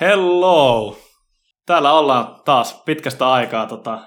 [0.00, 0.96] Hello!
[1.66, 3.98] Täällä ollaan taas pitkästä aikaa tota,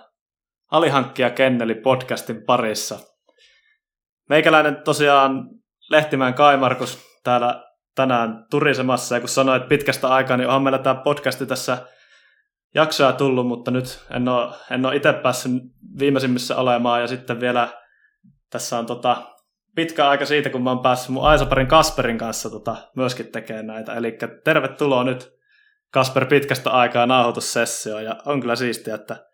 [0.71, 3.00] Alihankkija Kenneli podcastin parissa.
[4.29, 5.50] Meikäläinen tosiaan
[5.90, 7.63] Lehtimään Kaimarkus täällä
[7.95, 11.77] tänään turisemassa ja kun sanoit pitkästä aikaa, niin onhan meillä tämä podcasti tässä
[12.75, 15.52] jaksoa tullut, mutta nyt en ole, en ole itse päässyt
[15.99, 17.67] viimeisimmissä olemaan ja sitten vielä
[18.49, 19.17] tässä on tota,
[19.75, 23.93] pitkä aika siitä, kun mä oon päässyt mun Aisaparin Kasperin kanssa tota, myöskin tekemään näitä.
[23.93, 25.34] Eli tervetuloa nyt
[25.95, 29.26] Kasper pitkästä aikaa nauhoitussessio ja on kyllä siistiä, että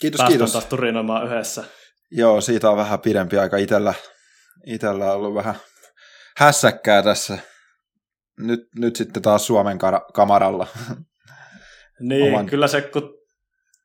[0.00, 0.52] Kiitos, päästään kiitos.
[0.52, 1.64] taas turinoimaan yhdessä.
[2.10, 3.94] Joo, siitä on vähän pidempi aika itellä.
[4.66, 5.54] Itellä on ollut vähän
[6.36, 7.38] hässäkkää tässä.
[8.38, 10.66] Nyt, nyt sitten taas Suomen kar- kamaralla.
[12.00, 13.14] Niin, Oman- kyllä se, kun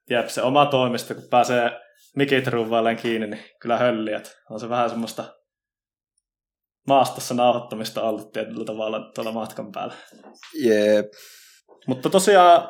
[0.09, 1.71] jep, se oma toimisto, kun pääsee
[2.16, 4.38] mikit ruuvailleen kiinni, niin kyllä hölliät.
[4.49, 5.33] On se vähän semmoista
[6.88, 9.93] maastossa nauhoittamista ollut tietyllä tavalla tuolla matkan päällä.
[10.53, 11.05] Jep.
[11.89, 12.69] Mutta tosiaan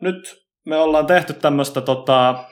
[0.00, 2.44] nyt me ollaan tehty tämmöistä tota,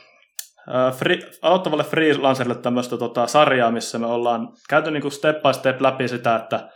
[0.96, 6.08] free, aloittavalle freelancerille tämmöistä tota, sarjaa, missä me ollaan käyty niinku step by step läpi
[6.08, 6.68] sitä, että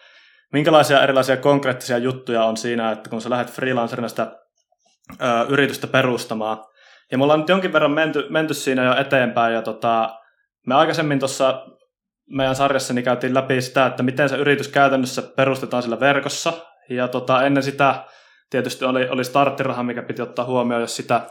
[0.52, 4.36] minkälaisia erilaisia konkreettisia juttuja on siinä, että kun sä lähdet freelancerina sitä
[5.18, 6.64] ää, yritystä perustamaan.
[7.10, 10.18] Ja me ollaan nyt jonkin verran menty, menty siinä jo eteenpäin, ja tota,
[10.66, 11.66] me aikaisemmin tuossa
[12.30, 16.52] meidän sarjassani käytiin läpi sitä, että miten se yritys käytännössä perustetaan sillä verkossa,
[16.90, 18.04] ja tota, ennen sitä
[18.52, 21.26] tietysti oli, oli starttiraha, mikä piti ottaa huomioon, jos sitä,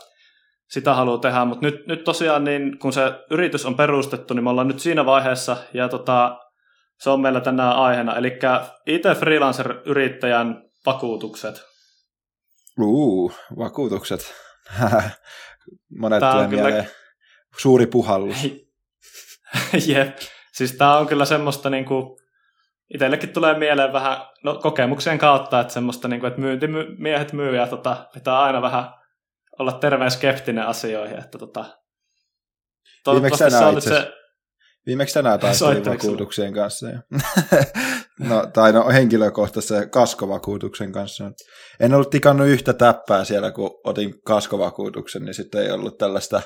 [0.70, 4.50] sitä haluaa tehdä, mutta nyt, nyt tosiaan niin, kun se yritys on perustettu, niin me
[4.50, 6.40] ollaan nyt siinä vaiheessa, ja tota,
[7.00, 8.40] se on meillä tänään aiheena, eli
[8.86, 11.62] IT-freelancer-yrittäjän vakuutukset.
[12.80, 14.34] Uu, vakuutukset.
[16.00, 16.90] Monet on tulee kyllä- mieleen.
[17.58, 18.44] Suuri puhallus.
[19.88, 20.18] Jep,
[20.54, 22.21] siis tämä on kyllä semmoista niinku,
[22.94, 28.08] itsellekin tulee mieleen vähän no, kokemuksen kautta, että semmoista, niinku, että myyntimiehet myy ja tota,
[28.14, 28.90] pitää aina vähän
[29.60, 31.66] olla terveen skeptinen asioihin, että tota,
[33.04, 34.12] toivottavasti tänään itse se,
[34.86, 36.90] Viimeksi tänään taistelin vakuutuksien kanssa.
[36.90, 37.02] Ja
[38.30, 41.32] no, tai no henkilökohtaisen kaskovakuutuksen kanssa.
[41.80, 46.42] En ollut tikannut yhtä täppää siellä, kun otin kaskovakuutuksen, niin sitten ei ollut tällaista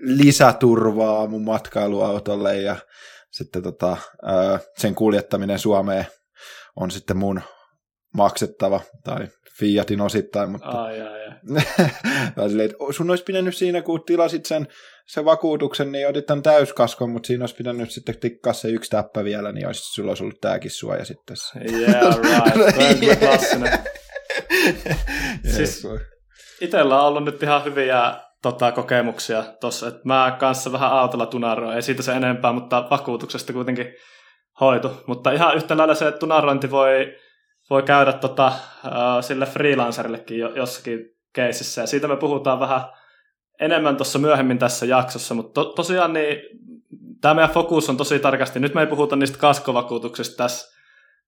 [0.00, 2.76] lisäturvaa mun matkailuautolle ja
[3.38, 3.96] sitten tota,
[4.76, 6.06] sen kuljettaminen Suomeen
[6.76, 7.40] on sitten mun
[8.14, 9.28] maksettava tai
[9.58, 12.48] Fiatin osittain, mutta ai, ai, ai.
[12.48, 14.68] silleen, sun olisi pitänyt siinä, kun tilasit sen,
[15.06, 19.24] sen vakuutuksen, niin otit tämän täyskaskon, mutta siinä olisi pitänyt sitten tikkaa se yksi täppä
[19.24, 21.36] vielä, niin olisi, sulla olisi ollut tämäkin suoja sitten.
[21.72, 23.18] Yeah, right.
[23.18, 23.78] Klassinen.
[25.56, 25.86] Siis- Jees,
[26.60, 31.82] Itellä on ollut nyt ihan hyviä tota, kokemuksia tuossa, mä kanssa vähän autolla tunaroin, ei
[31.82, 33.94] siitä se enempää, mutta vakuutuksesta kuitenkin
[34.60, 34.90] hoitu.
[35.06, 37.16] Mutta ihan yhtä lailla se tunarointi voi,
[37.70, 38.52] voi käydä tota,
[39.20, 40.98] sille freelancerillekin jo, jossakin
[41.34, 42.80] keisissä, ja siitä me puhutaan vähän
[43.60, 46.38] enemmän tuossa myöhemmin tässä jaksossa, mutta to, tosiaan niin
[47.20, 50.78] tämä meidän fokus on tosi tarkasti, nyt me ei puhuta niistä kaskovakuutuksista tässä,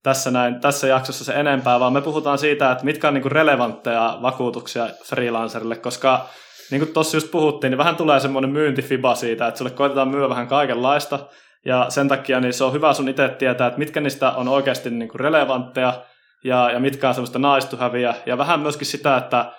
[0.03, 4.19] tässä, näin, tässä jaksossa se enempää, vaan me puhutaan siitä, että mitkä on niinku relevantteja
[4.23, 6.29] vakuutuksia freelancerille, koska
[6.71, 10.29] niin kuin tuossa just puhuttiin, niin vähän tulee semmoinen myyntifiba siitä, että sulle koitetaan myyä
[10.29, 11.19] vähän kaikenlaista,
[11.65, 14.91] ja sen takia niin se on hyvä sun itse tietää, että mitkä niistä on oikeasti
[14.91, 16.05] niin kuin relevantteja,
[16.45, 19.53] ja, ja mitkä on semmoista naistuhäviä, ja vähän myöskin sitä, että,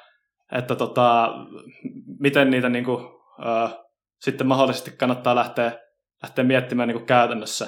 [0.52, 1.34] että tota,
[2.20, 3.06] miten niitä niin kuin,
[3.40, 3.70] ö,
[4.20, 5.72] sitten mahdollisesti kannattaa lähteä,
[6.24, 7.68] lähteä miettimään niin kuin käytännössä.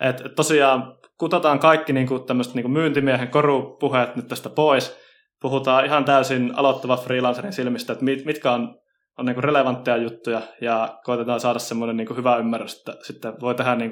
[0.00, 5.07] Et, tosiaan kutataan kaikki niin kuin tämmöiset niin kuin myyntimiehen korupuheet nyt tästä pois,
[5.40, 8.80] puhutaan ihan täysin aloittava freelancerin silmistä, että mit, mitkä on,
[9.18, 13.76] on niin relevantteja juttuja ja koitetaan saada semmoinen niin hyvä ymmärrys, että sitten voi tehdä
[13.76, 13.90] niin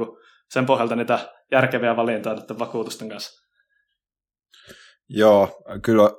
[0.51, 1.19] sen pohjalta niitä
[1.53, 3.47] järkeviä valintoja vakuutusten kanssa.
[5.09, 6.11] Joo, kyllä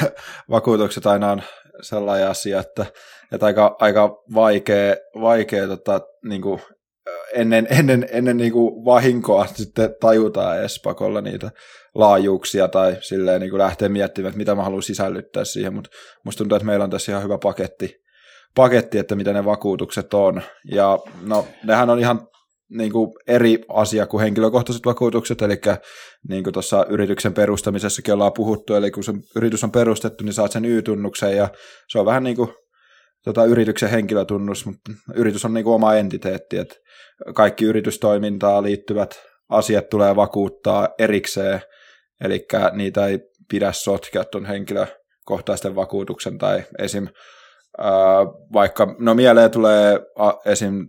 [0.50, 1.42] vakuutukset aina on
[1.80, 2.86] sellainen asia, että,
[3.32, 6.42] että aika, aika vaikea, vaikea tota, niin
[7.36, 11.50] ennen, ennen, ennen niin kuin vahinkoa sitten tajutaan edes pakolla niitä
[11.94, 15.90] laajuuksia tai silleen niin kuin lähteä miettimään, että mitä mä haluan sisällyttää siihen, mutta
[16.24, 17.94] musta tuntuu, että meillä on tässä ihan hyvä paketti,
[18.54, 20.42] paketti että mitä ne vakuutukset on.
[20.72, 22.28] Ja no, nehän on ihan
[22.70, 25.60] niin kuin eri asia kuin henkilökohtaiset vakuutukset, eli
[26.28, 30.52] niin kuin tuossa yrityksen perustamisessakin ollaan puhuttu, eli kun se yritys on perustettu, niin saat
[30.52, 31.48] sen Y-tunnuksen, ja
[31.88, 32.48] se on vähän niin kuin
[33.26, 36.74] tota, yrityksen henkilötunnus, mutta yritys on niin kuin oma entiteetti, että
[37.34, 41.60] kaikki yritystoimintaan liittyvät asiat tulee vakuuttaa erikseen,
[42.20, 43.18] eli niitä ei
[43.50, 47.08] pidä sotkea tuon henkilökohtaisten vakuutuksen tai esim.
[48.52, 50.00] Vaikka, no mieleen tulee
[50.44, 50.88] esim.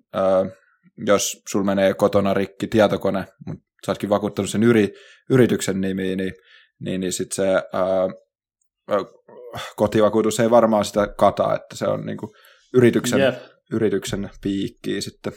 [1.06, 4.94] Jos sul menee kotona rikki tietokone, mutta sä ootkin vakuuttanut sen yri,
[5.30, 6.34] yrityksen nimiin, niin,
[6.80, 8.08] niin, niin sitten se ää,
[9.76, 12.32] kotivakuutus ei varmaan sitä kata, että se on niin kuin
[12.74, 13.36] yrityksen, Jep.
[13.72, 15.34] yrityksen piikkiä sitten.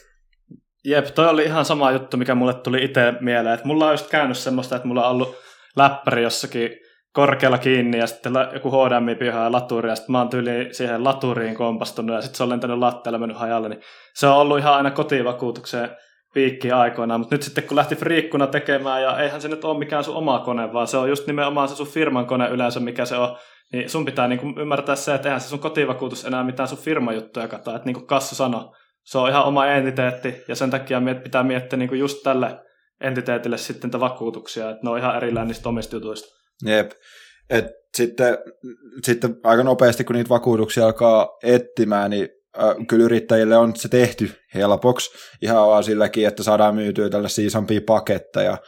[0.85, 3.55] Jep, toi oli ihan sama juttu, mikä mulle tuli itse mieleen.
[3.55, 5.37] Että mulla on just käynyt semmoista, että mulla on ollut
[5.77, 6.71] läppäri jossakin
[7.13, 11.55] korkealla kiinni ja sitten joku HDMI pihaa laturi ja sitten mä oon tyyli siihen laturiin
[11.55, 13.81] kompastunut ja sitten se on lentänyt latteella mennyt hajalle, niin
[14.15, 15.91] se on ollut ihan aina kotivakuutukseen
[16.35, 20.05] piikki aikoinaan, mutta nyt sitten kun lähti friikkuna tekemään ja eihän se nyt ole mikään
[20.05, 23.17] sun oma kone, vaan se on just nimenomaan se sun firman kone yleensä, mikä se
[23.17, 23.37] on,
[23.73, 27.49] niin sun pitää niinku ymmärtää se, että eihän se sun kotivakuutus enää mitään sun firmajuttuja
[27.49, 28.65] kataa, että niin kuin Kassu sanoi,
[29.05, 32.59] se on ihan oma entiteetti ja sen takia pitää miettiä niinku just tälle
[33.01, 36.29] entiteetille sitten vakuutuksia, että ne on ihan erillään niistä omista jutuista.
[36.65, 36.91] Jep.
[37.51, 38.39] Et sitten,
[39.05, 42.29] sitten aika nopeasti, kun niitä vakuutuksia alkaa etsimään, niin
[42.59, 45.11] äh, kyllä yrittäjille on se tehty helpoksi
[45.43, 48.59] ihan vaan silläkin, että saadaan myytyä tällaisia isompia paketteja,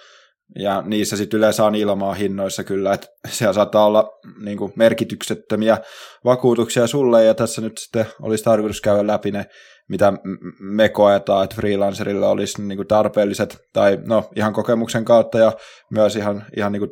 [0.58, 4.10] ja niissä sitten yleensä on ilmaa hinnoissa kyllä, että siellä saattaa olla
[4.44, 5.78] niin kuin, merkityksettömiä
[6.24, 9.46] vakuutuksia sulle, ja tässä nyt sitten olisi tarkoitus käydä läpi ne
[9.88, 10.12] mitä
[10.60, 15.52] me koetaan, että freelancerilla olisi niin kuin tarpeelliset, tai no ihan kokemuksen kautta ja
[15.90, 16.90] myös ihan, ihan niin kuin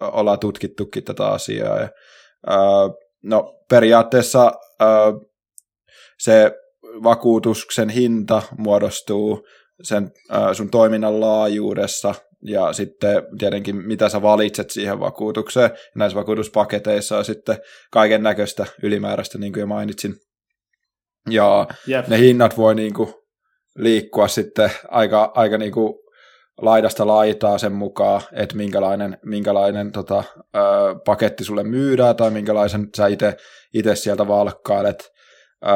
[0.00, 1.80] ollaan tutkittukin tätä asiaa.
[1.80, 1.88] Ja,
[2.46, 2.58] ää,
[3.22, 5.12] no periaatteessa ää,
[6.18, 6.52] se
[7.02, 9.46] vakuutuksen hinta muodostuu
[9.82, 15.70] sen ää, sun toiminnan laajuudessa ja sitten tietenkin mitä sä valitset siihen vakuutukseen.
[15.94, 17.56] Näissä vakuutuspaketeissa on sitten
[17.90, 20.14] kaiken näköistä ylimääräistä, niin kuin jo mainitsin.
[21.30, 22.08] Ja yep.
[22.08, 23.22] ne hinnat voi niinku
[23.76, 26.02] liikkua sitten aika, aika niinku
[26.60, 30.24] laidasta laitaa sen mukaan, että minkälainen, minkälainen tota,
[30.56, 30.58] ö,
[31.04, 33.06] paketti sulle myydään tai minkälaisen sä
[33.74, 35.12] itse sieltä valkkailet.
[35.66, 35.68] Ö,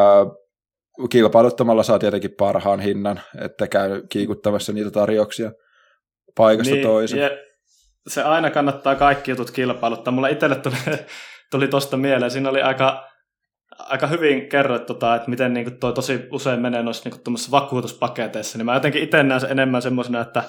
[1.10, 5.52] kilpailuttamalla saa tietenkin parhaan hinnan, että käy kiikuttamassa niitä tarjouksia
[6.36, 7.30] paikasta niin, toiseen.
[8.08, 10.12] Se aina kannattaa kaikki jutut kilpailuttaa.
[10.12, 10.76] Mulla itselle tuli,
[11.50, 13.06] tuli tuosta mieleen, siinä oli aika
[13.78, 18.66] aika hyvin kerroit, tota, että miten niin toi tosi usein menee noissa niin vakuutuspaketeissa, niin
[18.66, 20.42] mä jotenkin itse näen se enemmän semmoisena, että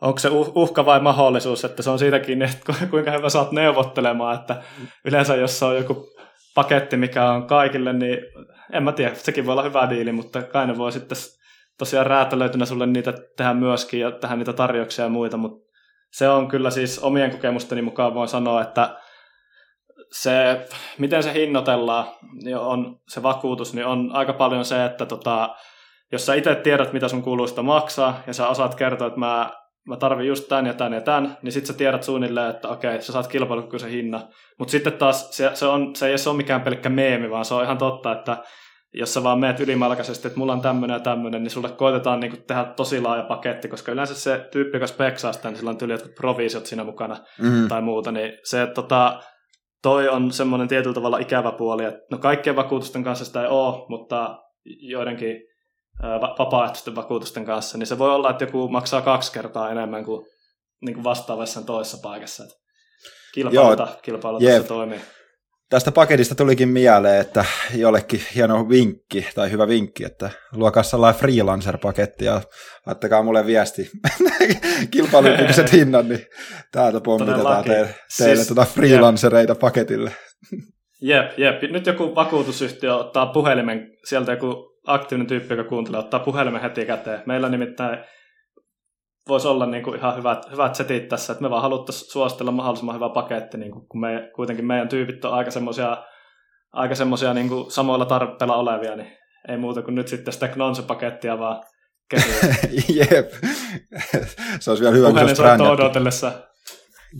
[0.00, 4.34] onko se uh, uhka vai mahdollisuus, että se on siitäkin, että kuinka hyvä saat neuvottelemaan,
[4.34, 4.62] että
[5.04, 6.08] yleensä jos se on joku
[6.54, 8.18] paketti, mikä on kaikille, niin
[8.72, 11.18] en mä tiedä, sekin voi olla hyvä diili, mutta kai ne voi sitten
[11.80, 15.70] tosiaan räätälöitynä sulle niitä tehdä myöskin ja tehdä niitä tarjouksia ja muita, mutta
[16.12, 18.96] se on kyllä siis omien kokemusteni mukaan voin sanoa, että
[20.12, 20.66] se,
[20.98, 22.06] miten se hinnoitellaan,
[22.42, 25.56] niin on se vakuutus, niin on aika paljon se, että tota,
[26.12, 29.50] jos sä itse tiedät, mitä sun kuluista maksaa, ja sä osaat kertoa, että mä,
[29.88, 33.02] mä tarvin just tän ja tän ja tän, niin sit sä tiedät suunnilleen, että okei,
[33.02, 34.28] sä saat kilpailukykyisen hinnan.
[34.58, 37.64] Mutta sitten taas se, se, on, se ei ole mikään pelkkä meemi, vaan se on
[37.64, 38.36] ihan totta, että
[38.94, 42.44] jos sä vaan meet ylimalkaisesti, että mulla on tämmöinen ja tämmöinen, niin sulle koitetaan niin
[42.46, 45.92] tehdä tosi laaja paketti, koska yleensä se tyyppi, joka speksaa sitä, niin sillä on tyyli
[45.92, 47.68] jotkut provisiot siinä mukana mm.
[47.68, 49.22] tai muuta, niin se, tota,
[49.82, 53.86] toi on semmoinen tietyllä tavalla ikävä puoli, että no kaikkien vakuutusten kanssa sitä ei ole,
[53.88, 54.38] mutta
[54.80, 55.36] joidenkin
[56.38, 60.26] vapaaehtoisten vakuutusten kanssa, niin se voi olla, että joku maksaa kaksi kertaa enemmän kuin,
[60.80, 62.44] niin kuin vastaavassa toisessa paikassa.
[63.34, 65.00] kilpailuta, kilpailuta se toimii.
[65.70, 67.44] Tästä paketista tulikin mieleen, että
[67.74, 72.40] jollekin hieno vinkki tai hyvä vinkki, että luokaa sellainen freelancer-paketti ja
[72.86, 73.90] laittakaa mulle viesti
[74.90, 76.26] kilpailukykyiset hinnan, niin
[76.72, 79.60] täältä pommitetaan teille, teille siis, tuota freelancereita jep.
[79.60, 80.12] paketille.
[81.02, 81.62] Jep, jep.
[81.62, 87.22] Nyt joku vakuutusyhtiö ottaa puhelimen, sieltä joku aktiivinen tyyppi, joka kuuntelee, ottaa puhelimen heti käteen.
[87.26, 87.98] Meillä nimittäin
[89.28, 92.94] voisi olla niin kuin ihan hyvät, hyvät setit tässä, että me vaan haluttaisiin suositella mahdollisimman
[92.94, 95.96] hyvä paketti, niin kuin, kun me, kuitenkin meidän tyypit on aika semmoisia
[96.72, 99.12] aika semmoisia niin kuin samoilla tarpeilla olevia, niin
[99.48, 101.62] ei muuta kuin nyt sitten sitä Knonse-pakettia vaan
[102.94, 103.32] Jep.
[104.60, 106.32] Se olisi vielä hyvä, Puhelin kun se odotellessa.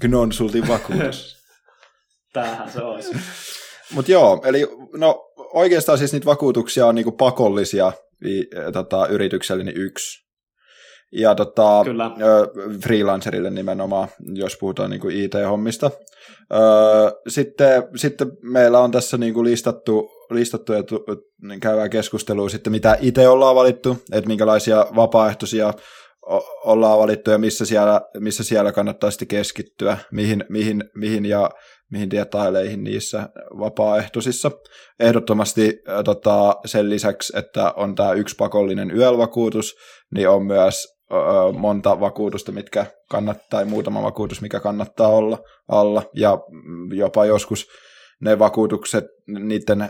[0.00, 1.36] Gnonsultin vakuutus.
[2.32, 3.16] Tämähän se olisi.
[3.92, 4.66] Mutta joo, eli
[4.96, 7.92] no oikeastaan siis niitä vakuutuksia on niinku pakollisia
[8.72, 10.29] tota, yritykselle niin yksi.
[11.12, 12.10] Ja tota, Kyllä.
[12.82, 15.90] freelancerille nimenomaan, jos puhutaan niin kuin IT-hommista.
[17.28, 21.04] Sitten, sitten meillä on tässä niin kuin listattu, listattu ja tu,
[21.60, 25.72] käydään keskustelua sitten, mitä itse ollaan valittu, että minkälaisia vapaaehtoisia
[26.64, 31.50] ollaan valittu ja missä siellä, missä siellä kannattaa sitten keskittyä, mihin, mihin, mihin ja
[31.90, 34.50] mihin detaileihin niissä vapaaehtoisissa.
[35.00, 39.74] Ehdottomasti tota, sen lisäksi, että on tämä yksi pakollinen yölvakuutus,
[40.14, 40.99] niin on myös
[41.58, 45.38] monta vakuutusta, mitkä kannattaa, tai muutama vakuutus, mikä kannattaa olla
[45.68, 46.38] alla, ja
[46.94, 47.66] jopa joskus
[48.20, 49.88] ne vakuutukset, niiden ö,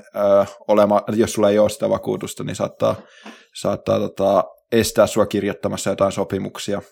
[0.69, 2.95] olema, jos sulla ei ole sitä vakuutusta, niin saattaa,
[3.55, 6.83] saattaa tota, estää sua kirjoittamassa jotain sopimuksia.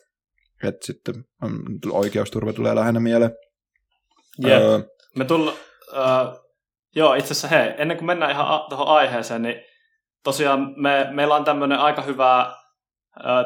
[0.64, 1.14] että sitten
[1.90, 3.32] oikeusturva tulee lähinnä mieleen.
[4.47, 4.62] Yeah.
[4.62, 4.80] Öö,
[5.16, 5.52] Me tulla,
[5.92, 6.49] uh,
[6.97, 9.62] Joo, itse asiassa hei, ennen kuin mennään ihan tuohon aiheeseen, niin
[10.25, 12.56] tosiaan me, meillä on tämmöinen aika hyvä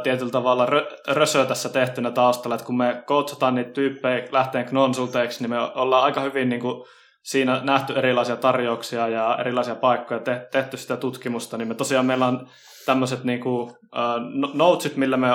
[0.03, 5.43] tietyllä tavalla rö, rösö tässä tehtynä taustalla, että kun me coachataan niitä tyyppejä lähteen konsulteiksi,
[5.43, 6.85] niin me ollaan aika hyvin niin kuin
[7.23, 12.27] siinä nähty erilaisia tarjouksia ja erilaisia paikkoja, te, tehty sitä tutkimusta, niin me tosiaan meillä
[12.27, 12.49] on
[12.87, 15.29] tämmöiset niin kuin, uh, notesit, millä me,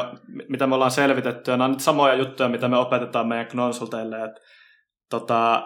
[0.50, 4.24] mitä me ollaan selvitetty, ja nämä on nyt samoja juttuja, mitä me opetetaan meidän konsulteille,
[4.24, 4.42] että
[5.10, 5.64] tota,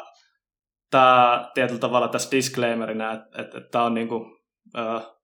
[0.92, 4.22] tämä tietyllä tavalla tässä disclaimerina, että, että, että tämä on niin kuin,
[4.78, 5.21] uh,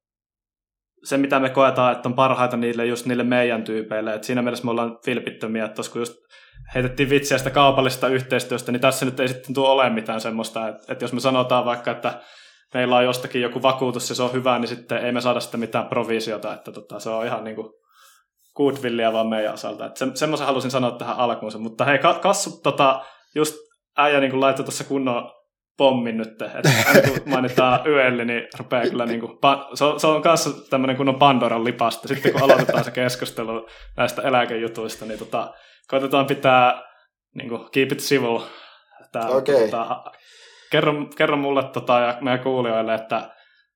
[1.04, 4.14] se, mitä me koetaan, että on parhaita niille just niille meidän tyypeille.
[4.14, 6.14] Et siinä mielessä me ollaan vilpittömiä, että kun just
[6.76, 10.84] heitettiin vitsiä sitä kaupallisesta yhteistyöstä, niin tässä nyt ei sitten tule ole mitään semmoista, että,
[10.94, 12.22] että jos me sanotaan vaikka, että
[12.74, 15.60] meillä on jostakin joku vakuutus ja se on hyvä, niin sitten ei me saada sitten
[15.60, 17.70] mitään provisiota, että tota, se on ihan niin kuin
[18.56, 19.86] goodwillia vaan meidän osalta.
[19.86, 21.52] Että se, semmoisen halusin sanoa tähän alkuun.
[21.60, 23.56] Mutta hei, Kassu tota, just
[23.98, 25.32] äijä niin laittoi tuossa kunnon
[25.78, 26.42] pommin nyt.
[26.42, 29.38] Että aina kun mainitaan YL, niin rupeaa kyllä niin kuin,
[29.74, 32.08] se, on, se on kanssa tämmöinen kunnon Pandoran lipasta.
[32.08, 33.68] Sitten kun aloitetaan se keskustelu
[33.98, 35.54] näistä eläkejutuista, niin tota,
[35.88, 36.84] koitetaan pitää
[37.36, 38.40] niin kuin, keep it civil.
[39.12, 39.56] Tää, okay.
[39.56, 40.04] tota,
[40.72, 43.30] kerro, kerro mulle tota, ja meidän kuulijoille, että,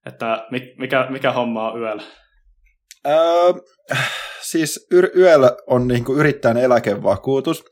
[0.05, 0.45] että
[0.77, 1.99] mikä, mikä homma on YL?
[3.07, 3.53] Öö,
[4.41, 7.63] siis YL on niin kuin yrittäjän eläkevakuutus.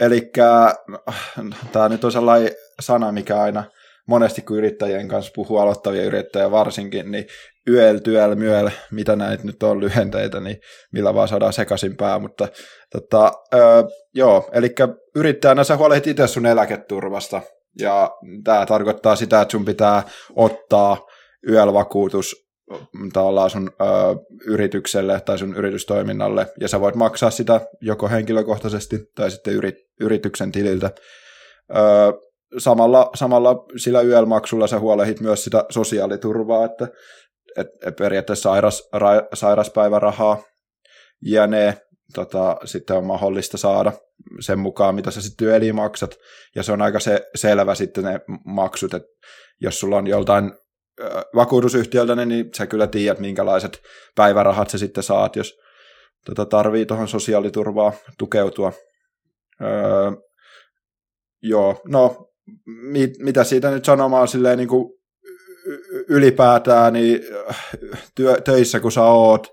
[0.00, 0.30] Eli
[1.72, 3.64] tämä nyt on sellainen sana, mikä aina
[4.06, 7.26] monesti kun yrittäjien kanssa puhuu, aloittavia yrittäjiä varsinkin, niin
[7.66, 10.56] YL, TYL, MYEL, mitä näitä nyt on lyhenteitä, niin
[10.92, 12.48] millä vaan saadaan sekaisin pää, mutta
[12.92, 13.82] tota, öö,
[14.14, 14.74] joo, eli
[15.16, 17.42] yrittäjänä sä huolehdit itse sun eläketurvasta,
[17.78, 18.10] ja
[18.44, 20.02] tämä tarkoittaa sitä, että sun pitää
[20.36, 21.06] ottaa
[21.46, 22.44] YL-vakuutus
[23.12, 23.84] tavallaan sun ö,
[24.46, 30.52] yritykselle tai sun yritystoiminnalle, ja sä voit maksaa sitä joko henkilökohtaisesti tai sitten yrit, yrityksen
[30.52, 30.90] tililtä.
[31.76, 31.80] Ö,
[32.58, 36.88] samalla, samalla sillä YL-maksulla sä huolehdit myös sitä sosiaaliturvaa, että
[37.56, 40.42] et, et periaatteessa sairas, ra, sairaspäivärahaa
[41.22, 41.78] ja ne
[42.14, 43.92] tota, sitten on mahdollista saada
[44.40, 46.16] sen mukaan, mitä sä sitten työeli maksat,
[46.54, 49.08] ja se on aika se, selvä sitten ne maksut, että
[49.60, 50.52] jos sulla on joltain
[51.34, 53.82] vakuutusyhtiöltä, niin sä kyllä tiedät, minkälaiset
[54.16, 55.54] päivärahat sä sitten saat, jos
[56.24, 58.72] tota tarvii tuohon sosiaaliturvaa tukeutua.
[59.62, 60.12] Öö,
[61.42, 62.33] joo, no
[62.66, 64.92] mit, mitä siitä nyt sanomaan silleen niin kuin
[66.08, 67.20] ylipäätään, niin
[68.14, 69.46] työ, töissä kun sä oot,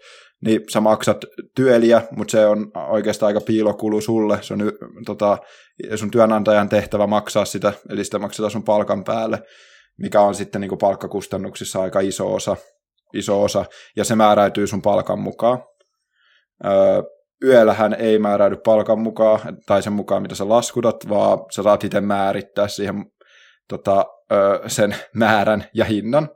[0.45, 1.17] niin sä maksat
[1.55, 4.39] työliä, mutta se on oikeastaan aika piilokulu sulle.
[4.41, 4.59] Se on
[5.05, 5.37] tota,
[5.95, 9.43] sun työnantajan tehtävä maksaa sitä, eli sitä maksetaan sun palkan päälle
[10.01, 12.57] mikä on sitten niin kuin palkkakustannuksissa aika iso osa,
[13.13, 15.63] iso osa, ja se määräytyy sun palkan mukaan.
[16.65, 17.03] Öö,
[17.45, 22.01] yöllähän ei määräydy palkan mukaan, tai sen mukaan, mitä sä laskutat, vaan sä saat itse
[22.01, 23.05] määrittää siihen
[23.67, 24.05] tota,
[24.67, 26.29] sen määrän ja hinnan.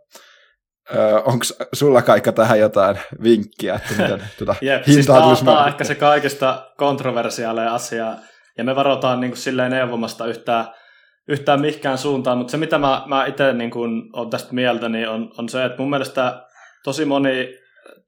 [1.26, 6.72] Onko sulla kaikka tähän jotain vinkkiä, että miten tuota Jep, siis tämä, ehkä se kaikista
[6.78, 8.16] kontroversiaaleja asia,
[8.58, 10.66] ja me varotaan niin kuin silleen neuvomasta yhtään
[11.28, 15.10] yhtään mihinkään suuntaan, mutta se mitä mä, mä itse niin kun olen tästä mieltä, niin
[15.10, 16.46] on, on se, että mun mielestä
[16.84, 17.58] tosi moni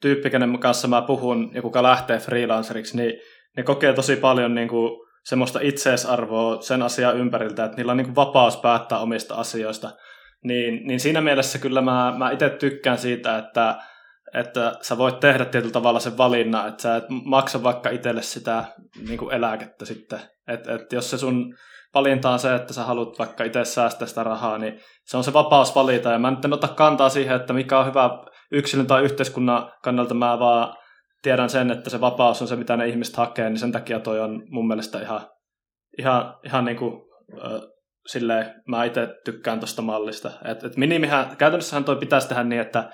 [0.01, 3.13] tyyppi, kenen kanssa mä puhun ja kuka lähtee freelanceriksi, niin
[3.57, 8.05] ne kokee tosi paljon niin kuin semmoista itseisarvoa sen asian ympäriltä, että niillä on niin
[8.05, 9.91] kuin vapaus päättää omista asioista.
[10.43, 13.75] Niin, niin siinä mielessä kyllä mä, mä itse tykkään siitä, että,
[14.33, 18.63] että sä voit tehdä tietyllä tavalla sen valinnan, että sä et maksa vaikka itselle sitä
[19.07, 20.19] niin kuin eläkettä sitten.
[20.47, 21.55] Että et jos se sun
[21.93, 25.33] valinta on se, että sä haluat vaikka itse säästää sitä rahaa, niin se on se
[25.33, 26.11] vapaus valita.
[26.11, 28.09] Ja mä en ota kantaa siihen, että mikä on hyvä
[28.51, 30.75] yksilön tai yhteiskunnan kannalta, mä vaan
[31.21, 34.19] tiedän sen, että se vapaus on se, mitä ne ihmiset hakee, niin sen takia toi
[34.19, 35.21] on mun mielestä ihan,
[35.97, 36.93] ihan, ihan niin kuin,
[37.45, 37.61] äh,
[38.07, 40.31] silleen, mä itse tykkään tuosta mallista.
[40.45, 42.89] Et, et minimihän, käytännössähän toi pitäisi tehdä niin, että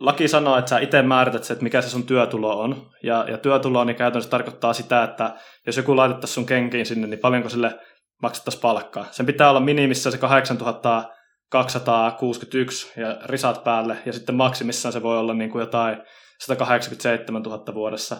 [0.00, 2.90] laki sanoo, että sä itse määrität se, että mikä se sun työtulo on.
[3.02, 5.34] Ja, ja työtulo niin käytännössä tarkoittaa sitä, että
[5.66, 7.78] jos joku laitettaisiin sun kenkiin sinne, niin paljonko sille
[8.22, 9.06] maksettaisiin palkkaa.
[9.10, 15.34] Sen pitää olla minimissä se 8261 ja risat päälle, ja sitten maksimissaan se voi olla
[15.34, 16.02] niin kuin jotain
[16.38, 18.16] 187 000 vuodessa.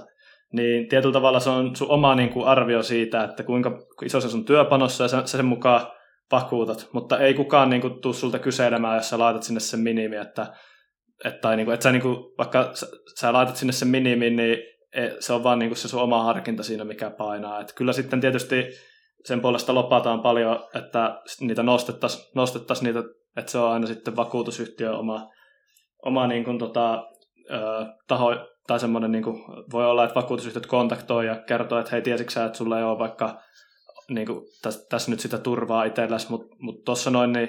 [0.52, 4.28] Niin tietyllä tavalla se on sun oma niin kuin arvio siitä, että kuinka iso se
[4.28, 5.86] sun työpanossa ja sen, sen mukaan
[6.32, 10.16] vakuutat, mutta ei kukaan niin kuin, tuu sulta kyselemään, jos sä laitat sinne sen minimi,
[10.16, 10.46] että
[11.24, 12.86] että, tai niinku, että sä niinku, vaikka sä,
[13.20, 14.58] sä laitat sinne sen minimin, niin
[14.94, 17.60] e, se on vaan niinku se sun oma harkinta siinä, mikä painaa.
[17.60, 18.64] Et kyllä sitten tietysti
[19.24, 23.02] sen puolesta lopataan paljon, että niitä nostettaisiin nostettais niitä,
[23.36, 25.28] että se on aina sitten vakuutusyhtiö oma,
[26.04, 27.04] oma niin kuin tota,
[27.50, 28.34] ö, taho,
[28.66, 32.44] tai semmoinen niin kuin, voi olla, että vakuutusyhtiöt kontaktoi ja kertoo, että hei, tiesitkö sä,
[32.44, 33.40] että sulla ei ole vaikka
[34.08, 37.48] niin kuin, tässä, tässä nyt sitä turvaa itselläsi, mutta mut tuossa noin, niin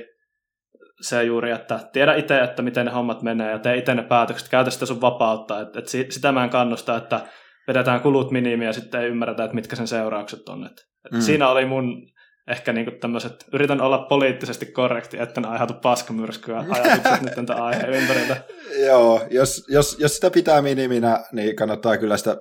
[1.02, 4.50] se juuri, että tiedä itse, että miten ne hommat menee ja tee itse ne päätökset,
[4.50, 5.62] käytä sitä sun vapautta.
[5.62, 7.20] Et, et sitä mä en kannusta, että
[7.68, 10.66] vedetään kulut minimiä ja sitten ei ymmärretä, että mitkä sen seuraukset on.
[10.66, 10.72] Et,
[11.06, 11.22] et mm.
[11.22, 12.08] Siinä oli mun
[12.48, 17.94] ehkä niinku tämmöiset, yritän olla poliittisesti korrekti, että ne aiheutu paskamyrskyä ajatukset nyt tämän aiheen
[17.94, 18.44] ympäriltä.
[18.88, 22.38] Joo, jos, jos, jos sitä pitää miniminä, niin kannattaa kyllä sitä,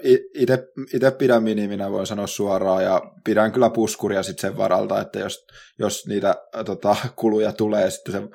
[0.95, 5.47] itse pidän miniminä, voin sanoa suoraan, ja pidän kyllä puskuria sitten sen varalta, että jos,
[5.78, 6.35] jos niitä
[6.67, 8.31] tota, kuluja tulee sitten sen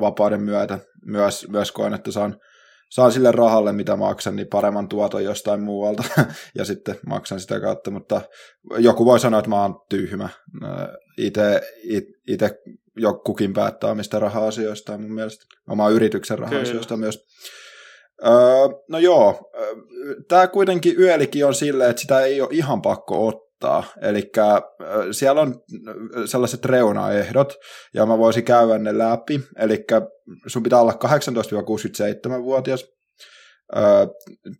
[0.00, 2.36] vapauden myötä, myös, myös koen, että saan
[2.90, 6.04] saan sille rahalle, mitä maksan, niin paremman tuoton jostain muualta
[6.58, 8.20] ja sitten maksan sitä kautta, mutta
[8.78, 10.28] joku voi sanoa, että mä oon tyhmä.
[11.18, 11.60] Itse
[12.96, 17.06] jo kukin päättää omista raha-asioista mun mielestä, oma yrityksen raha-asioista Kyllä.
[17.06, 17.26] myös.
[18.26, 19.50] Öö, no joo,
[20.28, 23.84] tämä kuitenkin yölikin on silleen, että sitä ei ole ihan pakko ottaa ottaa.
[24.02, 24.30] Eli
[25.12, 25.54] siellä on
[26.24, 27.54] sellaiset reunaehdot,
[27.94, 29.40] ja mä voisin käydä ne läpi.
[29.58, 29.84] Eli
[30.46, 32.84] sun pitää olla 18-67-vuotias,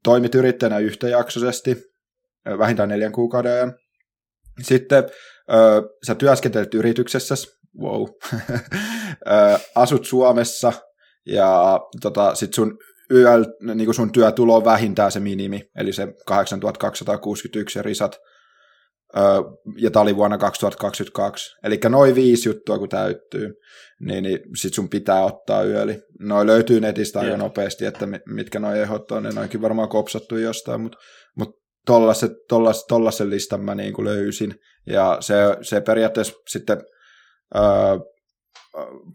[0.04, 1.76] toimit yrittäjänä yhtäjaksoisesti,
[2.58, 3.74] vähintään neljän kuukauden ajan.
[4.62, 5.04] Sitten
[6.06, 7.34] sä työskentelet yrityksessä,
[7.80, 8.06] wow,
[9.74, 10.72] asut Suomessa,
[11.26, 12.78] ja tota, sit sun
[13.10, 18.18] yöl, niin sun työtulo on vähintään se minimi, eli se 8261 ja risat
[19.76, 21.56] ja tämä oli vuonna 2022.
[21.64, 23.54] Eli noin viisi juttua, kun täyttyy,
[24.00, 26.02] niin, niin sit sun pitää ottaa yöli.
[26.20, 30.80] Noin löytyy netistä aika nopeasti, että mitkä noin ehdot on, ne noinkin varmaan kopsattu jostain,
[30.80, 30.98] mutta
[31.36, 31.50] mut
[31.86, 34.54] tollasen, tollas, tollasen listan mä niin kuin löysin,
[34.86, 36.82] ja se, se periaatteessa sitten
[37.56, 37.62] öö,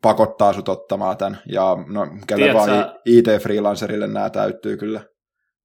[0.01, 2.69] pakottaa sut ottamaan tämän, ja no, kelle vaan
[3.05, 5.01] IT-freelancerille nämä täyttyy kyllä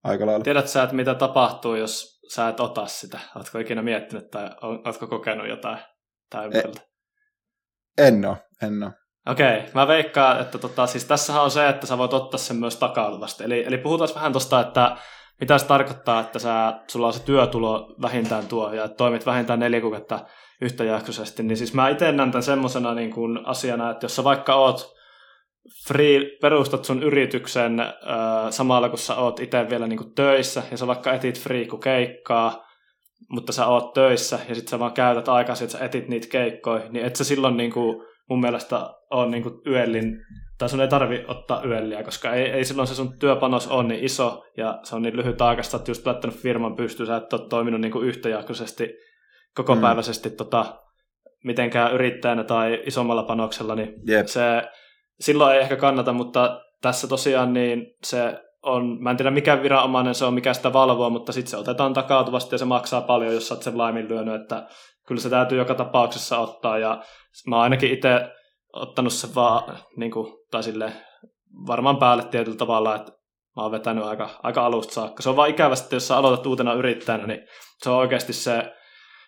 [0.05, 0.45] aika lailla.
[0.45, 3.21] Tiedätkö sä, että mitä tapahtuu, jos sä et ota sitä?
[3.37, 5.79] Oletko ikinä miettinyt tai oletko kokenut jotain
[6.31, 6.81] tai ympärillä?
[7.99, 8.93] En ole, en ole.
[9.29, 12.57] Okei, okay, mä veikkaan, että tota, siis tässähän on se, että sä voit ottaa sen
[12.57, 13.45] myös takautuvasti.
[13.45, 14.97] Eli, eli puhutaan vähän tuosta, että
[15.41, 19.81] mitä se tarkoittaa, että sä, sulla on se työtulo vähintään tuo ja toimit vähintään neljä
[19.81, 20.21] kuukautta
[20.61, 21.43] yhtäjaksoisesti.
[21.43, 25.00] Niin siis mä itse näen tämän semmoisena niin kuin asiana, että jos sä vaikka oot
[25.89, 27.91] free, perustat sun yrityksen äh,
[28.51, 31.81] samalla, kun sä oot itse vielä niin kuin töissä, ja sä vaikka etit free kun
[31.81, 32.67] keikkaa,
[33.31, 36.89] mutta sä oot töissä, ja sitten sä vaan käytät aikaa, että sä etit niitä keikkoja,
[36.89, 40.25] niin et sä silloin niin kuin, mun mielestä on niin kuin yöllin,
[40.59, 44.05] tai sun ei tarvi ottaa yölliä, koska ei, ei silloin se sun työpanos on niin
[44.05, 47.49] iso, ja se on niin lyhyt aikaista, että just laittanut firman pystyyn, sä et ole
[47.49, 48.89] toiminut niin kuin yhtäjaksoisesti,
[49.55, 50.37] kokopäiväisesti mm.
[50.37, 50.81] tota,
[51.45, 54.27] mitenkään yrittäjänä tai isommalla panoksella, niin yep.
[54.27, 54.63] se
[55.21, 60.15] silloin ei ehkä kannata, mutta tässä tosiaan niin se on, mä en tiedä mikä viranomainen
[60.15, 63.49] se on, mikä sitä valvoo, mutta sitten se otetaan takautuvasti ja se maksaa paljon, jos
[63.49, 64.67] sä oot sen laiminlyönyt, että
[65.07, 67.03] kyllä se täytyy joka tapauksessa ottaa ja
[67.47, 68.31] mä oon ainakin itse
[68.73, 70.93] ottanut sen vaan niin kuin, tai sille
[71.67, 73.13] varmaan päälle tietyllä tavalla, että
[73.57, 75.23] mä oon vetänyt aika, aika alusta saakka.
[75.23, 77.41] Se on vaan ikävästi, jos sä aloitat uutena yrittäjänä, niin
[77.79, 78.73] se on oikeasti se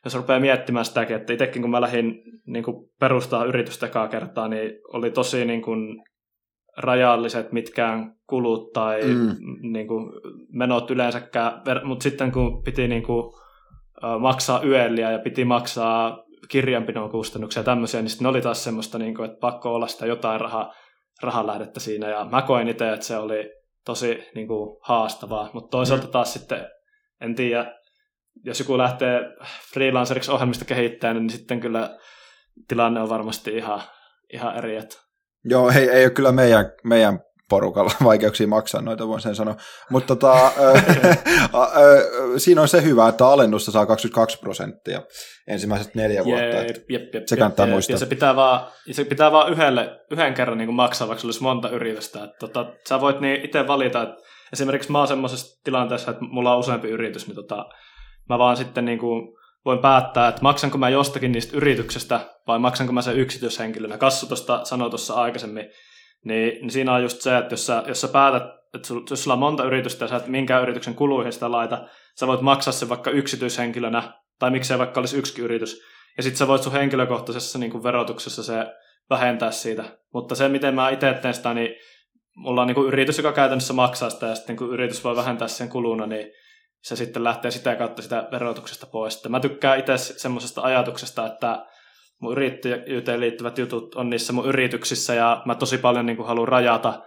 [0.05, 4.49] jos rupeaa miettimään sitäkin, että itsekin kun mä lähdin niin kuin perustaa yritystä ekaa kertaa,
[4.49, 6.03] niin oli tosi niin kuin
[6.77, 9.37] rajalliset mitkään kulut tai mm.
[9.73, 10.13] niin kuin
[10.53, 13.33] menot yleensäkään, mutta sitten kun piti niin kuin,
[14.21, 19.15] maksaa yöliä ja piti maksaa kirjanpidon kustannuksia ja tämmöisiä, niin sitten oli taas semmoista, niin
[19.15, 20.75] kuin, että pakko olla sitä jotain rahaa,
[21.23, 23.51] rahalähdettä siinä, ja mä koin itse, että se oli
[23.85, 26.13] tosi niin kuin, haastavaa, mutta toisaalta mm.
[26.13, 26.67] taas sitten,
[27.21, 27.75] en tiedä,
[28.45, 29.21] jos joku lähtee
[29.73, 31.99] freelanceriksi ohjelmista kehittämään, niin sitten kyllä
[32.69, 33.83] tilanne on varmasti ihan,
[34.33, 34.77] ihan eri.
[34.77, 34.97] Että...
[35.45, 39.57] Joo, ei, ei ole kyllä meidän, meidän porukalla vaikeuksia maksaa noita, voin sen sanoa.
[39.91, 40.35] Mutta tota,
[42.37, 45.03] siinä on se hyvä, että alennusta saa 22 prosenttia
[45.49, 46.45] ensimmäiset neljä vuotta.
[46.45, 47.95] Jep, jep, jep, se kannattaa jep, muistaa.
[47.95, 51.71] Ja se pitää vaan, se pitää vaan yhdelle, yhden kerran niin maksaa, vaikka olisi monta
[51.71, 52.25] yritystä.
[52.25, 54.15] Että, tota, sä voit niin itse valita, että
[54.53, 57.67] esimerkiksi mä oon semmoisessa tilanteessa, että mulla on useampi yritys, niin tota,
[58.29, 62.93] mä vaan sitten niin kuin voin päättää, että maksanko mä jostakin niistä yrityksestä vai maksanko
[62.93, 63.99] mä sen yksityishenkilönä.
[63.99, 65.71] Kassu tuosta sanoi tuossa aikaisemmin,
[66.25, 68.43] niin, niin siinä on just se, että jos sä, jos sä päätät,
[68.75, 71.89] että sul, jos sulla on monta yritystä ja sä et minkään yrityksen kuluihin sitä laita,
[72.19, 75.83] sä voit maksaa sen vaikka yksityishenkilönä, tai miksei vaikka olisi yksi yritys,
[76.17, 78.67] ja sitten sä voit sun henkilökohtaisessa niin kuin verotuksessa se
[79.11, 79.85] vähentää siitä.
[80.15, 81.75] Mutta se, miten mä itse teen sitä, niin
[82.37, 85.49] mulla on niin kuin yritys, joka käytännössä maksaa sitä, ja sitten kun yritys voi vähentää
[85.49, 86.27] sen kuluna, niin
[86.83, 89.15] se sitten lähtee sitä kautta sitä verotuksesta pois.
[89.15, 91.67] Sitten mä tykkään itse semmoisesta ajatuksesta, että
[92.21, 96.49] mun yrittäjyyteen liittyvät jutut on niissä mun yrityksissä ja mä tosi paljon niin kuin haluan
[96.49, 97.03] rajata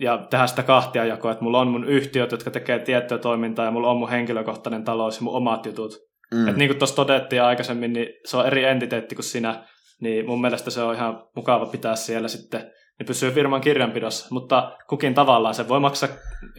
[0.00, 3.70] ja tehdä sitä kahtia jakoa, että mulla on mun yhtiöt, jotka tekee tiettyä toimintaa ja
[3.70, 5.96] mulla on mun henkilökohtainen talous ja mun omat jutut.
[6.34, 6.48] Mm.
[6.48, 9.64] Et niin kuin tuossa todettiin aikaisemmin, niin se on eri entiteetti kuin sinä.
[10.00, 14.76] niin mun mielestä se on ihan mukava pitää siellä sitten niin pysyy firman kirjanpidossa, mutta
[14.88, 16.08] kukin tavallaan se voi maksaa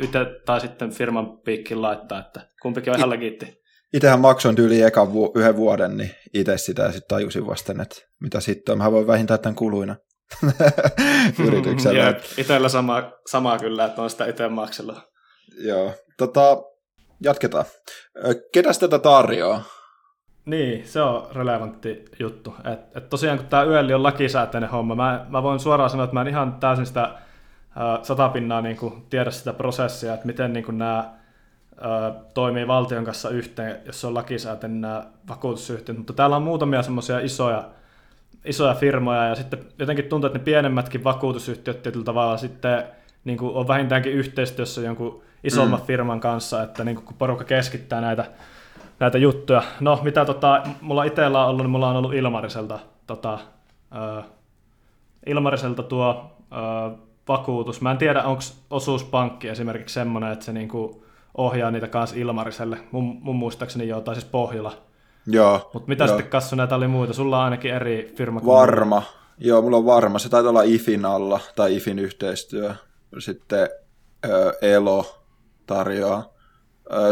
[0.03, 3.65] itse tai sitten firman piikkin laittaa, että kumpikin on ihan legiitti.
[3.93, 8.39] Itsehän maksoin yli eka vu- yhden vuoden, niin itse sitä sitten tajusin vasta, että mitä
[8.39, 8.77] sitten on.
[8.77, 9.95] Mä voin vähintään tämän kuluina
[11.47, 12.15] yrityksellä.
[12.37, 15.01] Itsellä sama, sama kyllä, että on sitä itse maksella.
[15.57, 16.57] Joo, tota,
[17.23, 17.65] jatketaan.
[18.53, 19.63] Ketäs tätä tarjoaa?
[20.45, 22.55] Niin, se on relevantti juttu.
[22.73, 26.13] Et, et tosiaan kun tämä yöli on lakisääteinen homma, mä, mä voin suoraan sanoa, että
[26.13, 27.13] mä en ihan täysin sitä äh,
[28.01, 33.29] satapinnaa niin kuin, tiedä sitä prosessia, että miten niin kuin, nämä äh, toimii valtion kanssa
[33.29, 37.63] yhteen, jos on lakisääteinen nämä vakuutusyhtiöt, mutta täällä on muutamia semmoisia isoja,
[38.45, 42.83] isoja firmoja, ja sitten jotenkin tuntuu, että ne pienemmätkin vakuutusyhtiöt tietyllä tavalla sitten
[43.23, 45.85] niin kuin on vähintäänkin yhteistyössä jonkun isomman mm.
[45.85, 48.25] firman kanssa, että niin kuin, kun porukka keskittää näitä
[48.99, 49.63] näitä juttuja.
[49.79, 53.39] No, mitä tota, mulla itsellä on ollut, niin mulla on ollut Ilmariselta, tota,
[53.95, 54.23] ö,
[55.25, 57.81] Ilmariselta tuo ö, vakuutus.
[57.81, 61.05] Mä en tiedä, onko osuuspankki esimerkiksi semmoinen, että se niinku
[61.37, 62.77] ohjaa niitä kanssa Ilmariselle.
[62.91, 64.73] Mun, mun muistaakseni joo, tai siis Pohjola.
[65.27, 65.69] Joo.
[65.73, 66.07] Mutta mitä joo.
[66.07, 67.13] sitten Kassu, näitä oli muita?
[67.13, 68.41] Sulla on ainakin eri firma.
[68.45, 69.03] Varma.
[69.37, 70.19] Joo, mulla on varma.
[70.19, 72.73] Se taitaa olla IFin alla, tai IFin yhteistyö.
[73.19, 73.69] Sitten
[74.25, 75.05] ö, Elo
[75.65, 76.34] tarjoaa.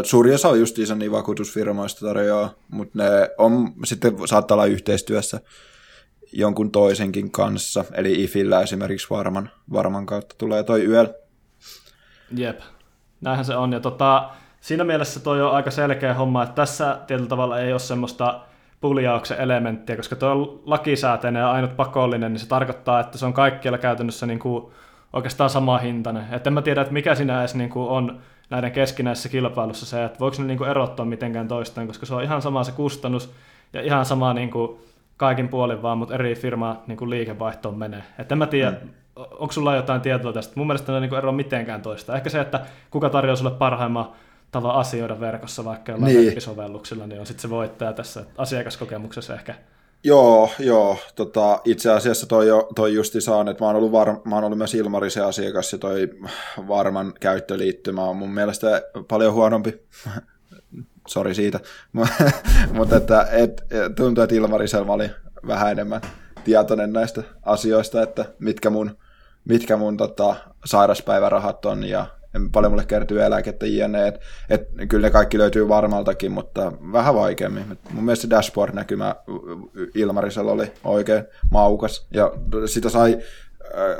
[0.02, 5.40] Suuri osa justiinsa niin vakuutusfirmoista tarjoaa, mutta ne on, sitten saattaa olla yhteistyössä
[6.32, 11.06] jonkun toisenkin kanssa, eli IFillä esimerkiksi Varman, Varman kautta tulee toi YL.
[12.36, 12.60] Jep,
[13.20, 13.72] näinhän se on.
[13.72, 17.80] Ja tota, siinä mielessä toi on aika selkeä homma, että tässä tietyllä tavalla ei ole
[17.80, 18.40] semmoista
[18.80, 23.32] puljauksen elementtiä, koska tuo on lakisääteinen ja ainut pakollinen, niin se tarkoittaa, että se on
[23.32, 24.72] kaikkialla käytännössä niin kuin
[25.14, 26.24] oikeastaan sama hintainen.
[26.32, 30.04] Et en mä tiedä, että mikä siinä edes niin kuin on näiden keskinäisessä kilpailussa se,
[30.04, 33.32] että voiko ne niin kuin erottaa mitenkään toistaan, koska se on ihan sama se kustannus
[33.72, 34.78] ja ihan sama niin kuin
[35.16, 38.02] kaikin puolin vaan, mutta eri firma niin kuin liikevaihtoon menee.
[38.18, 38.88] Että en mä tiedä, mm.
[39.16, 40.52] onko sulla jotain tietoa tästä.
[40.56, 42.16] Mun mielestä ne niin eroa mitenkään toista.
[42.16, 44.12] Ehkä se, että kuka tarjoaa sulle parhaimman
[44.50, 46.40] tavan asioida verkossa vaikka jollain niin.
[46.40, 49.54] sovelluksilla, niin on sitten se voittaja tässä asiakaskokemuksessa ehkä.
[50.04, 50.98] Joo, joo.
[51.14, 54.58] Tota, itse asiassa toi, toi justi saan, että mä oon ollut, var, mä oon ollut
[54.58, 56.10] myös Ilmarisen asiakas ja toi
[56.68, 59.80] varman käyttöliittymä on mun mielestä paljon huonompi.
[61.08, 61.60] Sori siitä.
[62.72, 63.64] Mutta että et,
[63.96, 65.10] tuntuu, että Ilmarisella oli
[65.46, 66.00] vähän enemmän
[66.44, 68.98] tietoinen näistä asioista, että mitkä mun,
[69.44, 72.06] mitkä mun tota, sairaspäivärahat on ja
[72.52, 74.08] paljon mulle kertyy eläkettä jne.
[74.08, 74.20] Et,
[74.50, 77.72] et, kyllä ne kaikki löytyy varmaltakin, mutta vähän vaikeammin.
[77.72, 79.16] Et mun mielestä se dashboard-näkymä
[79.94, 82.32] Ilmarisella oli oikein maukas, ja
[82.66, 83.18] sitä sai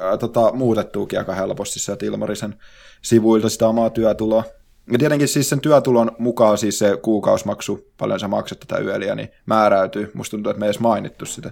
[0.03, 2.55] ää, tota, muutettuukin aika helposti sieltä Ilmarisen
[3.03, 4.45] sivuilta sitä omaa työtuloa.
[4.93, 9.29] Ja tietenkin siis sen työtulon mukaan siis se kuukausmaksu, paljon sä maksat tätä yöliä, niin
[9.47, 10.11] määräytyy.
[10.15, 11.51] Musta tuntuu, että me ei edes mainittu sitä.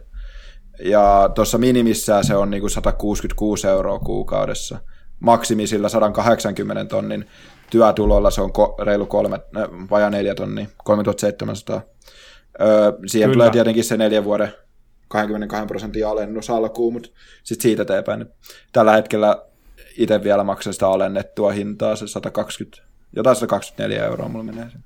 [0.84, 4.78] Ja tuossa minimissään se on niinku 166 euroa kuukaudessa
[5.22, 7.26] maksimisilla 180 tonnin
[7.70, 11.80] työtulolla se on ko- reilu kolme, äh, vajaa neljä tonnia, 3700.
[12.60, 13.44] Öö, siihen Kyllä.
[13.44, 14.52] tulee tietenkin se neljän vuoden
[15.08, 17.08] 22 prosentin alennus alkuun, mutta
[17.42, 18.26] sitten siitä eteenpäin.
[18.72, 19.42] Tällä hetkellä
[19.96, 22.82] itse vielä maksan sitä alennettua hintaa, se 120,
[23.16, 24.84] jotain 124 euroa mulla menee sen.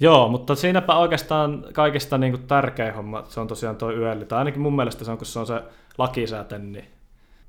[0.00, 4.38] Joo, mutta siinäpä oikeastaan kaikista niin kuin tärkein homma, se on tosiaan tuo yöli, tai
[4.38, 5.62] ainakin mun mielestä se on, kun se on se
[5.98, 6.93] lakisääten, niin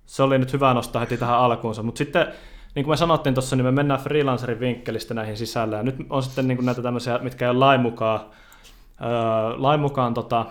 [0.05, 2.27] se oli nyt hyvä nostaa heti tähän alkuunsa, mutta sitten
[2.75, 6.23] niin kuin me sanottiin tuossa, niin me mennään freelancerin vinkkelistä näihin sisälle, ja nyt on
[6.23, 8.19] sitten niin kuin näitä tämmöisiä, mitkä ei ole lain mukaan,
[9.01, 9.09] öö,
[9.57, 10.45] lain mukaan tota,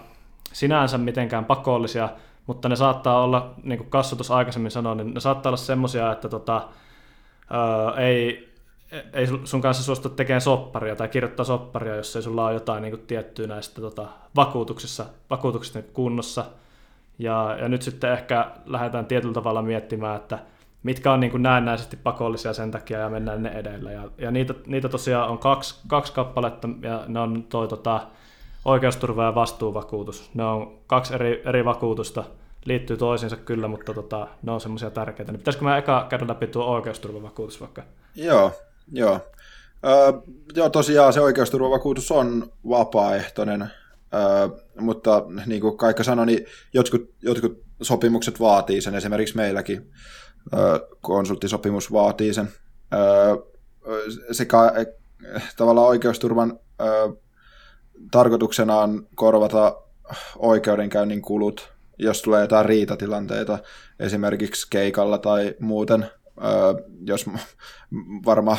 [0.53, 2.09] sinänsä mitenkään pakollisia,
[2.47, 6.13] mutta ne saattaa olla, niin kuin Kassu tuossa aikaisemmin sanoi, niin ne saattaa olla semmoisia,
[6.13, 6.69] että tota,
[7.55, 8.55] öö, ei,
[9.13, 12.93] ei sun kanssa suostu tekemään sopparia tai kirjoittaa sopparia, jos ei sulla ole jotain niin
[12.93, 16.45] kuin tiettyä näistä tota, vakuutuksissa, vakuutuksista kunnossa,
[17.19, 20.39] ja, ja nyt sitten ehkä lähdetään tietyllä tavalla miettimään, että
[20.83, 23.93] mitkä on niin kuin näennäisesti pakollisia sen takia ja mennään ne edellä.
[23.93, 28.01] Ja, ja niitä, niitä tosiaan on kaksi, kaksi kappaletta ja ne on toi tota,
[28.65, 30.31] oikeusturva ja vastuuvakuutus.
[30.35, 32.25] Ne on kaksi eri, eri vakuutusta,
[32.65, 35.33] liittyy toisiinsa kyllä, mutta tota, ne on semmoisia tärkeitä.
[35.33, 37.83] Niin pitäisikö mä eka käydä läpi tuo oikeusturvavakuutus vaikka?
[38.15, 38.53] Joo,
[38.93, 39.21] joo.
[39.87, 40.13] Öö,
[40.55, 43.71] joo, tosiaan se oikeusturvavakuutus on vapaaehtoinen
[44.81, 49.91] mutta niin kuin Kaikka sanoi, niin jotkut, jotkut sopimukset vaatii sen, esimerkiksi meilläkin
[51.01, 52.49] konsulttisopimus vaatii sen.
[54.33, 54.59] sekä
[55.57, 56.59] tavallaan oikeusturvan
[58.11, 59.77] tarkoituksena on korvata
[60.39, 63.59] oikeudenkäynnin kulut, jos tulee jotain riitatilanteita
[64.01, 66.07] esimerkiksi keikalla tai muuten,
[67.05, 67.27] jos
[68.25, 68.59] varmaan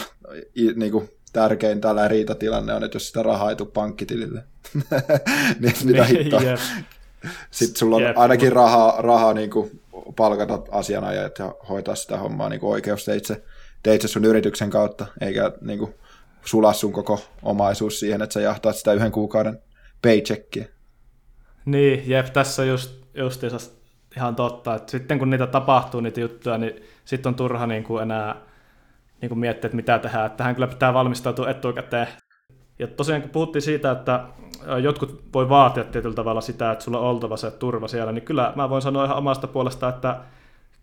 [0.76, 4.44] niin kuin, tärkein tällä riitatilanne on, että jos sitä rahaa ei tule pankkitilille,
[5.60, 6.42] niin mitä niin, hittoa.
[7.52, 9.82] Sitten sulla on Jep, ainakin rahaa, rahaa niin kuin
[10.16, 13.44] palkata asianajajat ja hoitaa sitä hommaa niin oikeusteitse
[13.84, 15.94] teitse sun yrityksen kautta, eikä niin kuin,
[16.46, 19.60] sulaa sun koko omaisuus siihen, että sä jahtaat sitä yhden kuukauden
[20.02, 20.66] paycheckia.
[21.66, 23.44] Niin, jep, tässä on just, just
[24.18, 28.04] ihan totta, että sitten kun niitä tapahtuu, niitä juttuja, niin sitten on turha niin kuin
[28.04, 28.36] enää
[29.22, 30.32] niin kuin miettiä, että mitä tehdään.
[30.32, 32.08] Tähän kyllä pitää valmistautua etukäteen.
[32.80, 34.24] Ja tosiaan kun puhuttiin siitä, että
[34.82, 38.54] jotkut voi vaatia tietyllä tavalla sitä, että sulla on oltava se turva siellä, niin kyllä
[38.56, 40.18] mä voin sanoa ihan omasta puolesta, että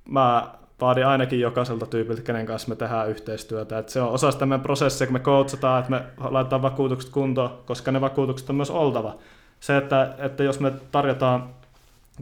[0.08, 3.78] mä vaadin ainakin jokaiselta tyypiltä, kenen kanssa me tehdään yhteistyötä.
[3.78, 7.58] Että se on osa sitä meidän prosessia, kun me coachataan, että me laitetaan vakuutukset kuntoon,
[7.66, 9.16] koska ne vakuutukset on myös oltava.
[9.60, 11.50] Se, että, että jos me tarjotaan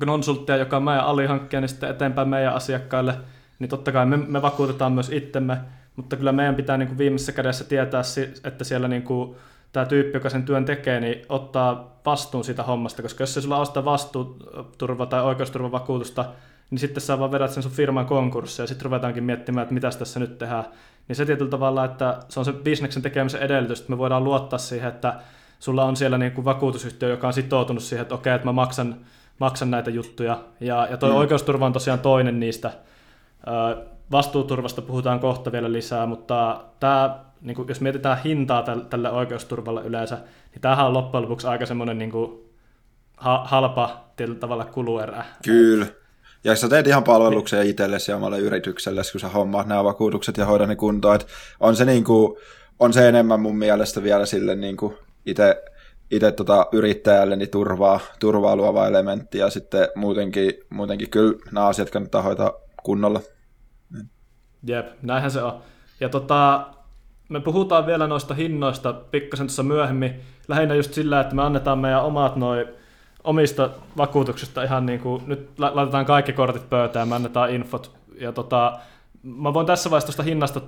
[0.07, 3.15] konsulttia, joka on meidän alihankkija, niin sitten eteenpäin meidän asiakkaille,
[3.59, 5.57] niin totta kai me, me vakuutetaan myös itsemme,
[6.01, 8.03] mutta kyllä meidän pitää niin kuin viimeisessä kädessä tietää,
[8.45, 9.37] että siellä niin kuin
[9.73, 13.57] tämä tyyppi, joka sen työn tekee, niin ottaa vastuun siitä hommasta, koska jos se sulla
[13.57, 16.25] on sitä vastuuturva tai oikeusturvavakuutusta,
[16.71, 19.91] niin sitten sä vaan vedät sen sun firman konkurssia ja sitten ruvetaankin miettimään, että mitä
[19.91, 20.65] tässä nyt tehdään.
[21.09, 24.59] Niin se tietyllä tavalla, että se on se bisneksen tekemisen edellytys, että me voidaan luottaa
[24.59, 25.15] siihen, että
[25.59, 28.97] sulla on siellä niin kuin vakuutusyhtiö, joka on sitoutunut siihen, että okei, että mä maksan,
[29.39, 30.41] maksan näitä juttuja.
[30.61, 31.17] Ja, ja toi mm.
[31.17, 32.71] oikeusturva on tosiaan toinen niistä.
[34.13, 40.19] Vastuuturvasta puhutaan kohta vielä lisää, mutta tämä, niin kuin, jos mietitään hintaa tälle oikeusturvalle yleensä,
[40.53, 42.51] niin tämähän on loppujen lopuksi aika semmoinen niin kuin,
[43.45, 45.25] halpa tietyllä tavalla kuluerä.
[45.45, 45.87] Kyllä.
[46.45, 47.71] Ja sä teet ihan palveluksia niin.
[47.71, 51.15] itsellesi ja omalle yritykselle, kun sä hommaat nämä vakuutukset ja hoidat ne kuntoon.
[51.15, 51.27] Et
[51.61, 52.37] on, se niin kuin,
[52.79, 54.95] on se enemmän mun mielestä vielä sille niin kuin
[55.27, 55.63] itse
[56.11, 61.91] itse tota yrittäjälle niin turvaa, turvaa luova elementti ja sitten muutenkin, muutenkin kyllä nämä asiat
[61.91, 63.21] kannattaa hoitaa kunnolla.
[64.67, 65.61] Jep, näinhän se on.
[66.01, 66.67] Ja tota,
[67.29, 72.05] me puhutaan vielä noista hinnoista pikkasen tuossa myöhemmin, lähinnä just sillä, että me annetaan meidän
[72.05, 72.67] omat noin
[73.25, 77.97] omista vakuutuksista ihan niin kuin, nyt laitetaan kaikki kortit pöytään, me annetaan infot.
[78.21, 78.79] Ja tota,
[79.23, 80.61] mä voin tässä vaiheessa tuosta hinnasta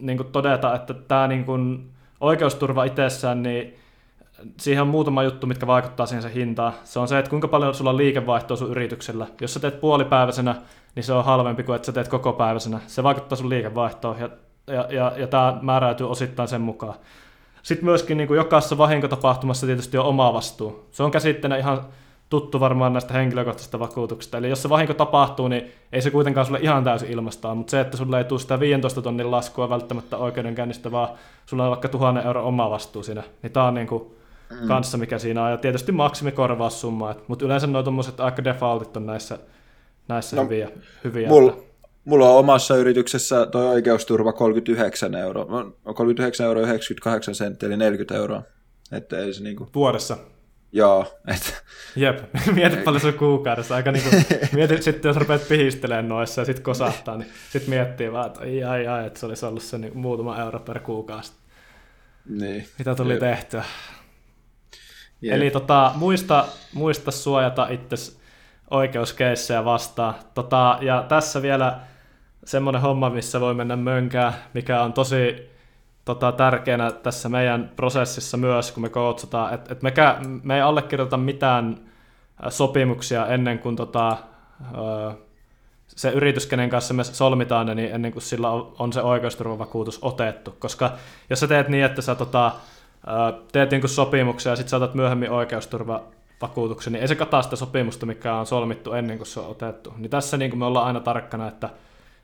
[0.00, 3.74] niin kuin todeta, että tämä niin kuin oikeusturva itsessään, niin
[4.60, 6.72] siihen on muutama juttu, mitkä vaikuttaa siihen se hintaan.
[6.84, 9.26] Se on se, että kuinka paljon sulla on liikevaihtoa sun yrityksellä.
[9.40, 10.54] Jos sä teet puolipäiväisenä,
[10.96, 12.80] niin se on halvempi kuin että sä teet koko päiväisenä.
[12.86, 14.28] Se vaikuttaa sun liikevaihtoon ja,
[14.66, 16.94] ja, ja, ja tämä määräytyy osittain sen mukaan.
[17.62, 20.86] Sitten myöskin niin kuin jokaisessa vahinkotapahtumassa tietysti on oma vastuu.
[20.90, 21.80] Se on käsitteenä ihan
[22.30, 24.38] tuttu varmaan näistä henkilökohtaisista vakuutuksista.
[24.38, 27.80] Eli jos se vahinko tapahtuu, niin ei se kuitenkaan sulle ihan täysin ilmastaa, mutta se,
[27.80, 31.08] että sulle ei tule sitä 15 tonnin laskua välttämättä oikeudenkäynnistä, vaan
[31.46, 34.02] sulla on vaikka tuhannen euro oma vastuu siinä, niin tämä on niin kuin
[34.50, 34.68] mm.
[34.68, 35.50] kanssa, mikä siinä on.
[35.50, 39.38] Ja tietysti maksimikorvaussumma, mutta yleensä nuo tuommoiset aika defaultit on näissä,
[40.08, 40.70] näissä no, hyviä.
[41.04, 41.64] hyviä mulla, että...
[42.04, 45.72] mulla on omassa yrityksessä tuo oikeusturva 39 euroa.
[45.94, 48.42] 39 euroa 98 senttiä, eli 40 euroa.
[48.92, 49.68] Että ei se niinku...
[49.74, 50.16] Vuodessa?
[50.72, 51.18] Joo.
[51.26, 51.64] Et...
[51.96, 52.18] Jep,
[52.54, 53.74] mieti paljon se kuukaudessa.
[53.74, 54.10] Aika niinku,
[54.56, 58.64] mieti sitten, jos rupeat pihistelemään noissa ja sitten kosahtaa, niin sitten miettii vaan, että ai
[58.64, 61.32] ai ai, että se olisi ollut se niin muutama euro per kuukausi.
[62.28, 62.66] Niin.
[62.78, 63.20] Mitä tuli Jep.
[63.20, 63.64] tehtyä.
[65.22, 65.34] Jep.
[65.34, 67.96] Eli tota, muista, muista suojata itse
[68.70, 70.14] oikeuskeissejä vastaan.
[70.34, 71.78] Tota, ja tässä vielä
[72.44, 75.50] semmoinen homma, missä voi mennä mönkään, mikä on tosi
[76.04, 81.16] tota, tärkeänä tässä meidän prosessissa myös, kun me kootsataan, että et mekä, me ei allekirjoita
[81.16, 81.78] mitään
[82.48, 84.16] sopimuksia ennen kuin tota,
[85.86, 90.56] se yritys, kenen kanssa me solmitaan ne, niin ennen kuin sillä on, se oikeusturvavakuutus otettu.
[90.58, 90.92] Koska
[91.30, 92.52] jos sä teet niin, että sä tota,
[93.52, 95.30] teet niin sopimuksia ja sitten saatat myöhemmin
[96.42, 99.94] oikeusturvavakuutuksen, niin ei se kataa sitä sopimusta, mikä on solmittu ennen kuin se on otettu.
[99.96, 101.70] Niin tässä niin kuin me ollaan aina tarkkana, että,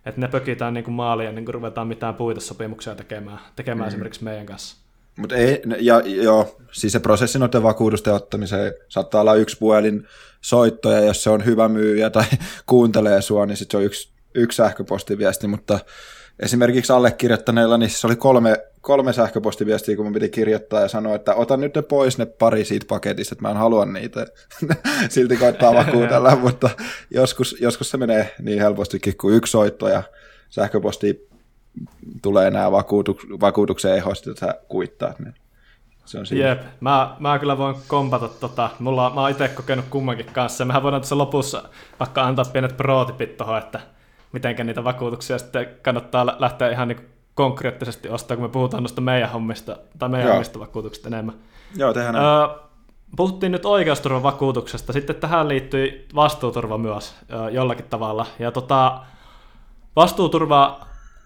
[0.06, 3.88] että ne pökitään niin kuin maaliin ennen kuin ruvetaan mitään puitesopimuksia tekemään, tekemään mm.
[3.88, 4.76] esimerkiksi meidän kanssa.
[5.16, 10.06] Mutta ei, ja joo, siis se prosessi noiden vakuutusten ottamiseen saattaa olla yksi puhelin
[10.40, 12.24] soittoja, jos se on hyvä myyjä tai
[12.66, 15.78] kuuntelee sua, niin sitten se on yksi, yksi sähköpostiviesti, mutta
[16.42, 21.34] esimerkiksi allekirjoittaneilla, niin se oli kolme, kolme sähköpostiviestiä, kun mun piti kirjoittaa ja sanoa, että
[21.34, 24.26] ota nyt ne pois ne pari siitä paketista, että mä en halua niitä.
[25.08, 26.70] Silti koittaa vakuutella, mutta
[27.10, 30.02] joskus, joskus se menee niin helpostikin kuin yksi soitto ja
[30.50, 31.28] sähköposti
[32.22, 35.18] tulee nämä vakuutuk- vakuutuksen ehoista, että sä kuittaat.
[35.18, 35.34] Niin
[36.04, 36.48] se on siinä.
[36.48, 38.70] Jep, mä, mä kyllä voin kompata tota.
[38.78, 40.64] Mulla, mä oon itse kokenut kummankin kanssa.
[40.64, 41.62] Mehän voidaan tässä lopussa
[42.00, 43.80] vaikka antaa pienet prootipit tuohon, että
[44.32, 49.30] miten niitä vakuutuksia sitten kannattaa lähteä ihan niin konkreettisesti ostaa, kun me puhutaan noista meidän
[49.30, 50.32] hommista tai meidän Joo.
[50.32, 51.34] hommista vakuutuksista enemmän.
[51.76, 52.16] Joo, tehdään.
[52.16, 52.48] Öö,
[53.16, 58.26] puhuttiin nyt oikeusturvavakuutuksesta, sitten tähän liittyy vastuuturva myös öö, jollakin tavalla.
[58.38, 59.00] Ja tota,
[59.96, 60.80] vastuuturva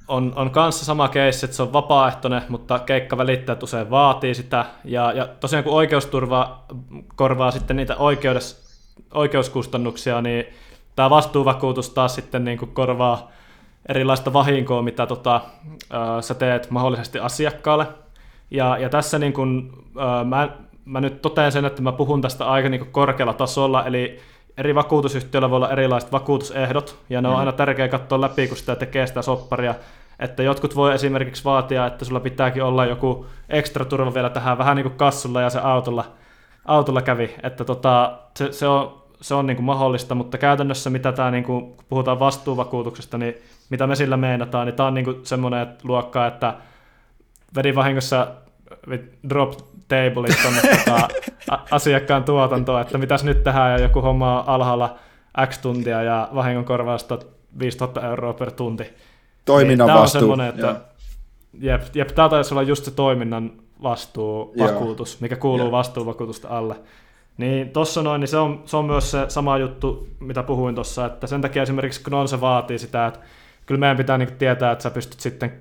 [0.09, 4.65] on, on kanssa sama case, että se on vapaaehtoinen, mutta keikkavälittäjät usein vaatii sitä.
[4.85, 6.65] Ja, ja tosiaan kun oikeusturva
[7.15, 8.67] korvaa sitten niitä oikeudessa
[9.15, 10.47] oikeuskustannuksia, niin
[10.97, 13.31] tämä vastuuvakuutus taas sitten niin kuin korvaa
[13.89, 15.41] erilaista vahinkoa, mitä tota,
[15.95, 17.87] ö, sä teet mahdollisesti asiakkaalle.
[18.51, 20.49] Ja, ja tässä niin kuin, ö, mä,
[20.85, 24.21] mä nyt totean sen, että mä puhun tästä aika niin kuin korkealla tasolla, eli
[24.59, 27.39] eri vakuutusyhtiöillä voi olla erilaiset vakuutusehdot, ja ne on mm.
[27.39, 29.75] aina tärkeää katsoa läpi, kun sitä tekee sitä sopparia,
[30.21, 34.77] että jotkut voi esimerkiksi vaatia, että sulla pitääkin olla joku ekstra turva vielä tähän vähän
[34.77, 36.05] niin kuin kassulla ja se autolla,
[36.65, 41.13] autolla kävi, että tota, se, se on, se on niin kuin mahdollista, mutta käytännössä mitä
[41.13, 43.35] tämä, niin kuin, kun puhutaan vastuuvakuutuksesta, niin
[43.71, 46.55] mitä me sillä meinataan, niin tämä on niin kuin semmoinen luokka, että
[47.57, 48.27] vedin vahingossa
[49.29, 49.53] drop
[49.89, 51.09] tablet tuonne tota,
[51.77, 54.99] asiakkaan tuotantoon, että mitäs nyt tehdään, ja joku homma on alhaalla
[55.47, 57.19] X tuntia ja vahingon korvausta
[57.59, 58.95] 5000 euroa per tunti.
[59.45, 60.33] Toiminnan niin, vastuu.
[60.33, 60.77] On että,
[61.61, 66.77] jep, jep, tämä taisi olla just se toiminnan vastuuvakuutus, mikä kuuluu vastuuvakuutusta alle.
[67.39, 71.07] Niin tuossa noin, niin se on, se on myös se sama juttu, mitä puhuin tuossa,
[71.07, 73.21] että sen takia esimerkiksi se vaatii sitä, että
[73.67, 75.53] kyllä meidän pitää niin tietää, että sä pystyt sitten,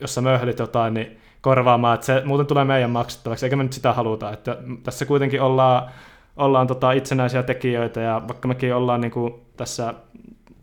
[0.00, 3.72] jos sä möhlit jotain, niin korvaamaan, että se muuten tulee meidän maksettavaksi, eikä me nyt
[3.72, 4.32] sitä haluta.
[4.32, 5.90] Että tässä kuitenkin ollaan,
[6.36, 9.94] ollaan tota itsenäisiä tekijöitä, ja vaikka mekin ollaan niin kuin tässä,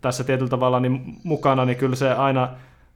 [0.02, 2.49] tässä tietyllä tavalla niin mukana, niin kyllä se aina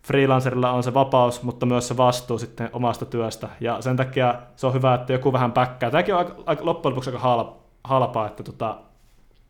[0.04, 3.50] freelancerilla on se vapaus, mutta myös se vastuu sitten omasta työstä.
[3.60, 5.92] Ja sen takia se on hyvä, että joku vähän päkkää.
[5.92, 8.78] Tämäkin on aika, aika, loppujen lopuksi aika halpaa, että tota,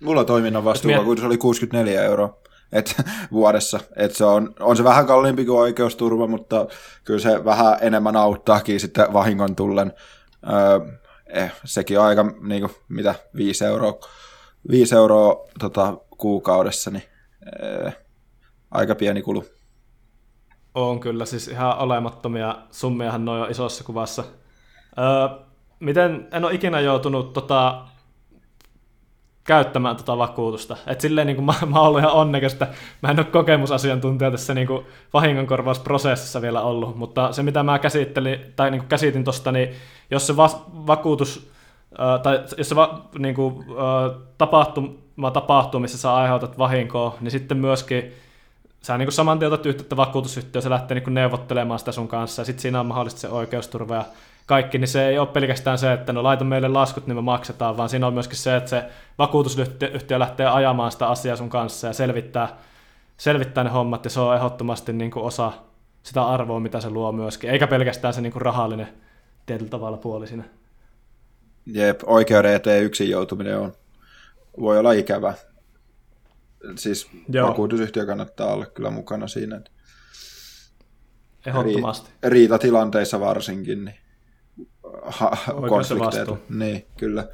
[0.03, 1.29] Mulla toiminnan vastuuvakuutus miet...
[1.29, 2.37] oli 64 euroa
[2.71, 3.79] et, vuodessa.
[3.95, 6.67] Et se on, on se vähän kalliimpi kuin oikeusturva, mutta
[7.03, 9.93] kyllä se vähän enemmän auttaakin sitten vahingon tullen.
[10.49, 10.79] Öö,
[11.27, 13.99] eh, sekin on aika, niin kuin, mitä, 5 euroa,
[14.71, 17.03] 5 euroa tota, kuukaudessa, niin
[17.63, 17.91] öö,
[18.71, 19.45] aika pieni kulu.
[20.77, 24.23] On kyllä, siis ihan olemattomia summiahan noin on isossa kuvassa.
[24.99, 25.39] Öö,
[25.79, 27.81] miten, en ole ikinä joutunut tota,
[29.43, 30.77] käyttämään tota vakuutusta.
[30.87, 32.67] Et silleen niin kuin mä, mä oon ollut ihan onnekas, että
[33.01, 38.39] mä en ole kokemusasiantuntija tässä niin kuin vahingonkorvausprosessissa vielä ollut, mutta se mitä mä käsittelin,
[38.55, 39.69] tai niin kuin käsitin tuosta, niin
[40.11, 41.51] jos se va- vakuutus,
[41.99, 47.31] äh, tai jos se va- niin kuin, äh, tapahtuma tapahtuu, missä sä aiheutat vahinkoa, niin
[47.31, 48.13] sitten myöskin
[48.87, 52.45] sä niin saman tien otat yhteyttä vakuutusyhtiö, se lähtee niin neuvottelemaan sitä sun kanssa, ja
[52.45, 54.05] sitten siinä on mahdollisesti se oikeusturva ja
[54.45, 57.77] kaikki, niin se ei ole pelkästään se, että no laita meille laskut, niin me maksetaan,
[57.77, 58.83] vaan siinä on myöskin se, että se
[59.17, 62.57] vakuutusyhtiö lähtee ajamaan sitä asiaa sun kanssa ja selvittää,
[63.17, 65.51] selvittää ne hommat, ja se on ehdottomasti niin osa
[66.03, 68.87] sitä arvoa, mitä se luo myöskin, eikä pelkästään se niin rahallinen
[69.45, 70.43] tietyllä tavalla puoli siinä.
[71.65, 73.73] Jep, oikeuden eteen yksin joutuminen on,
[74.59, 75.33] voi olla ikävä.
[76.75, 77.49] Siis Joo.
[77.49, 79.61] vakuutusyhtiö kannattaa olla kyllä mukana siinä.
[81.45, 82.09] Ehdottomasti.
[82.23, 83.95] Riitatilanteissa varsinkin, niin
[85.05, 85.37] ha-
[85.69, 86.37] konflikteita.
[86.49, 87.27] Niin, kyllä.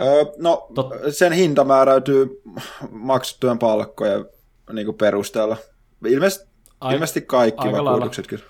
[0.00, 0.92] Öö, no, Tot...
[1.10, 2.42] sen hinta määräytyy
[2.90, 4.24] maksettujen palkkojen
[4.72, 5.56] niin perusteella.
[6.06, 6.48] Ilmeisesti,
[6.80, 8.44] Ai, ilmeisesti kaikki vakuutukset kyllä.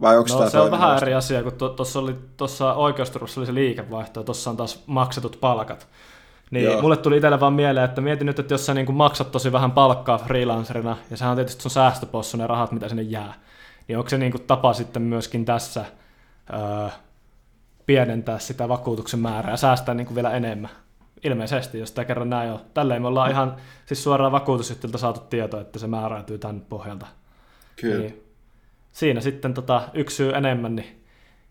[0.00, 3.54] Vai onko no, se on vähän eri asia, kun tuossa oli tuossa oikeusturvassa oli se
[3.54, 5.88] liikevaihto, ja tuossa on taas maksetut palkat.
[6.52, 6.82] Niin Joo.
[6.82, 9.72] mulle tuli itselle vaan mieleen, että mietin nyt, että jos sä niin maksat tosi vähän
[9.72, 13.34] palkkaa freelancerina, ja sehän on tietysti sun säästöpossu ne rahat, mitä sinne jää,
[13.88, 15.84] niin onko se niin kuin tapa sitten myöskin tässä
[16.52, 16.88] öö,
[17.86, 20.70] pienentää sitä vakuutuksen määrää ja säästää niin kuin vielä enemmän.
[21.24, 22.60] Ilmeisesti, jos tämä kerran näin on.
[22.74, 27.06] Tälleen me ollaan ihan siis suoraan vakuutusyhtiöltä saatu tieto, että se määräytyy tämän pohjalta.
[27.80, 27.98] Kyllä.
[27.98, 28.22] Niin,
[28.92, 31.04] siinä sitten tota, yksi syy enemmän, niin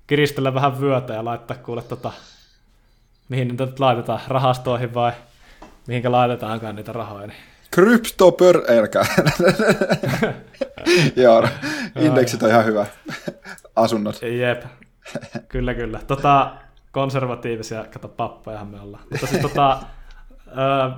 [0.08, 2.12] kiristellä vähän vyötä ja laittaa kuule, tota,
[3.32, 5.12] mihin niitä nyt laitetaan, rahastoihin vai
[5.88, 7.28] mihinkä laitetaankaan niitä rahoja.
[7.28, 7.38] Niin.
[7.72, 8.62] Kryptopör...
[8.68, 9.06] Elkä.
[11.24, 11.48] Joo,
[12.00, 12.86] indeksit on ihan hyvä.
[13.76, 14.22] Asunnot.
[14.22, 14.64] Jep,
[15.50, 16.00] kyllä, kyllä.
[16.08, 16.52] Tota,
[16.92, 19.04] konservatiivisia, kato pappajahan me ollaan.
[19.12, 19.80] Mutta siis tota,
[20.48, 20.90] öö,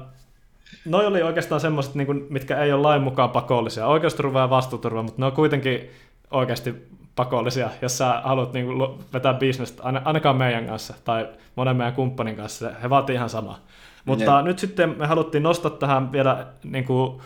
[0.85, 3.87] noi oli oikeastaan semmoiset, niin mitkä ei ole lain mukaan pakollisia.
[3.87, 5.91] Oikeusturva ja vastuuturva, mutta ne on kuitenkin
[6.31, 11.93] oikeasti pakollisia, jos sä haluat niin kuin, vetää bisnestä, ainakaan meidän kanssa tai monen meidän
[11.93, 13.59] kumppanin kanssa, he vaatii ihan samaa.
[14.05, 14.47] Mutta ne.
[14.47, 17.21] nyt sitten me haluttiin nostaa tähän vielä niin kuin,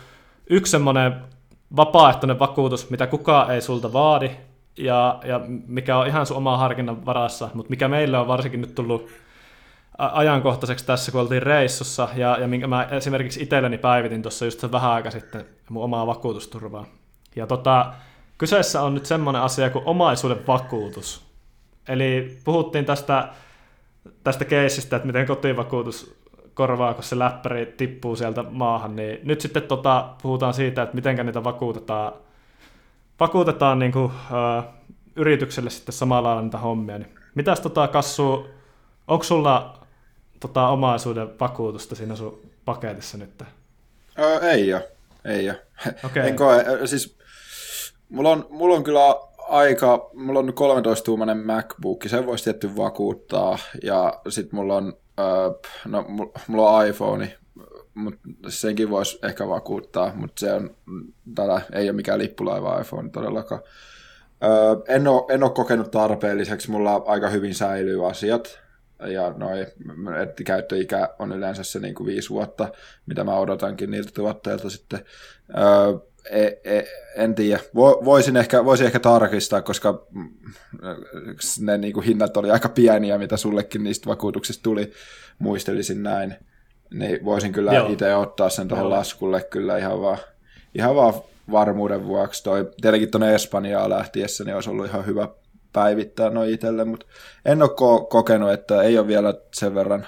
[0.50, 1.14] yksi semmoinen
[1.76, 4.30] vapaaehtoinen vakuutus, mitä kukaan ei sulta vaadi,
[4.78, 8.74] ja, ja mikä on ihan sun oma harkinnan varassa, mutta mikä meille on varsinkin nyt
[8.74, 9.08] tullut
[9.98, 14.90] ajankohtaiseksi tässä, kun oltiin reissussa, ja, ja minkä mä esimerkiksi itselleni päivitin tuossa just vähän
[14.90, 16.86] aika sitten mun omaa vakuutusturvaa.
[17.36, 17.92] Ja tota,
[18.38, 21.24] kyseessä on nyt semmoinen asia kuin omaisuuden vakuutus.
[21.88, 23.28] Eli puhuttiin tästä,
[24.24, 26.14] tästä keisistä, että miten kotivakuutus
[26.54, 31.26] korvaa, kun se läppäri tippuu sieltä maahan, niin nyt sitten tota, puhutaan siitä, että miten
[31.26, 32.12] niitä vakuutetaan–
[33.20, 34.64] vakuutetaan niin kuin, uh,
[35.16, 36.98] yritykselle sitten samalla lailla niitä hommia.
[36.98, 38.48] Niin mitäs tota Kassu,
[39.08, 39.78] onko sulla
[40.40, 43.42] tota, omaisuuden vakuutusta siinä sun paketissa nyt?
[44.18, 44.88] Öö, ei ole,
[45.24, 45.60] ei ole.
[46.04, 46.28] Okay.
[46.28, 47.17] En koe, siis
[48.08, 54.20] mulla on, mulla on kyllä aika, mulla on 13-tuumainen MacBook, sen voisi tietty vakuuttaa, ja
[54.28, 54.92] sitten mulla on,
[55.86, 56.04] no,
[56.48, 57.34] mulla on iPhone,
[57.94, 60.76] mutta senkin voisi ehkä vakuuttaa, mutta se on,
[61.34, 63.62] tällä ei ole mikään lippulaiva iPhone todellakaan.
[64.88, 68.60] En, ole, en ole kokenut tarpeelliseksi, mulla aika hyvin säilyy asiat,
[69.06, 69.60] ja noi,
[70.22, 72.68] että käyttöikä on yleensä se niin kuin viisi vuotta,
[73.06, 75.04] mitä mä odotankin niiltä tuotteilta sitten.
[77.16, 77.60] En tiedä.
[77.74, 80.06] Voisin ehkä, voisin ehkä tarkistaa, koska
[81.60, 84.92] ne niin kuin hinnat oli aika pieniä, mitä sullekin niistä vakuutuksista tuli,
[85.38, 86.34] muistelisin näin.
[86.94, 90.18] Niin voisin kyllä itse ottaa sen tuohon laskulle kyllä ihan vaan,
[90.74, 91.14] ihan vaan
[91.50, 92.44] varmuuden vuoksi.
[92.44, 95.28] Toi, tietenkin tuonne Espanjaan lähtiessä niin olisi ollut ihan hyvä
[95.72, 97.06] päivittää noin itselle, mutta
[97.44, 100.06] en ole ko- kokenut, että ei ole vielä sen verran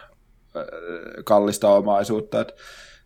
[1.24, 2.54] kallista omaisuutta, että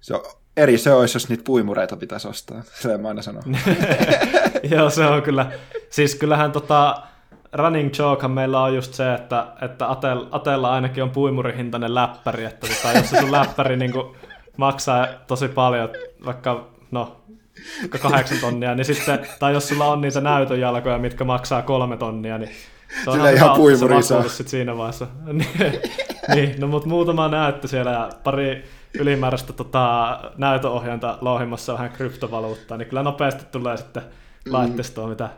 [0.01, 0.15] se
[0.57, 3.43] eri se olisi, jos niitä puimureita pitäisi ostaa, se mä aina sanon.
[4.71, 5.51] Joo, se on kyllä.
[5.91, 7.03] Siis kyllähän tota,
[7.53, 12.67] running joke meillä on just se, että, että Atel, Atella ainakin on puimurihintainen läppäri, että
[12.67, 13.93] tota, jos se sun läppäri niin
[14.57, 15.89] maksaa tosi paljon,
[16.25, 17.21] vaikka no,
[18.03, 22.51] kahdeksan tonnia, niin sitten, tai jos sulla on niitä näytöjalkoja, mitkä maksaa kolme tonnia, niin
[23.05, 23.95] se on Sillä ihan puimuri
[24.29, 25.07] sit siinä vaiheessa.
[26.35, 28.65] niin, no mutta muutama näyttö siellä ja pari
[28.99, 34.03] ylimääräistä tota, näytöohjainta louhimassa vähän kryptovaluuttaa, niin kyllä nopeasti tulee sitten
[34.47, 34.53] mm.
[34.53, 35.29] laitteistoa, mitä,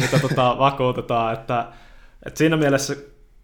[0.00, 1.66] mitä tota, vakuutetaan, että,
[2.26, 2.96] että siinä mielessä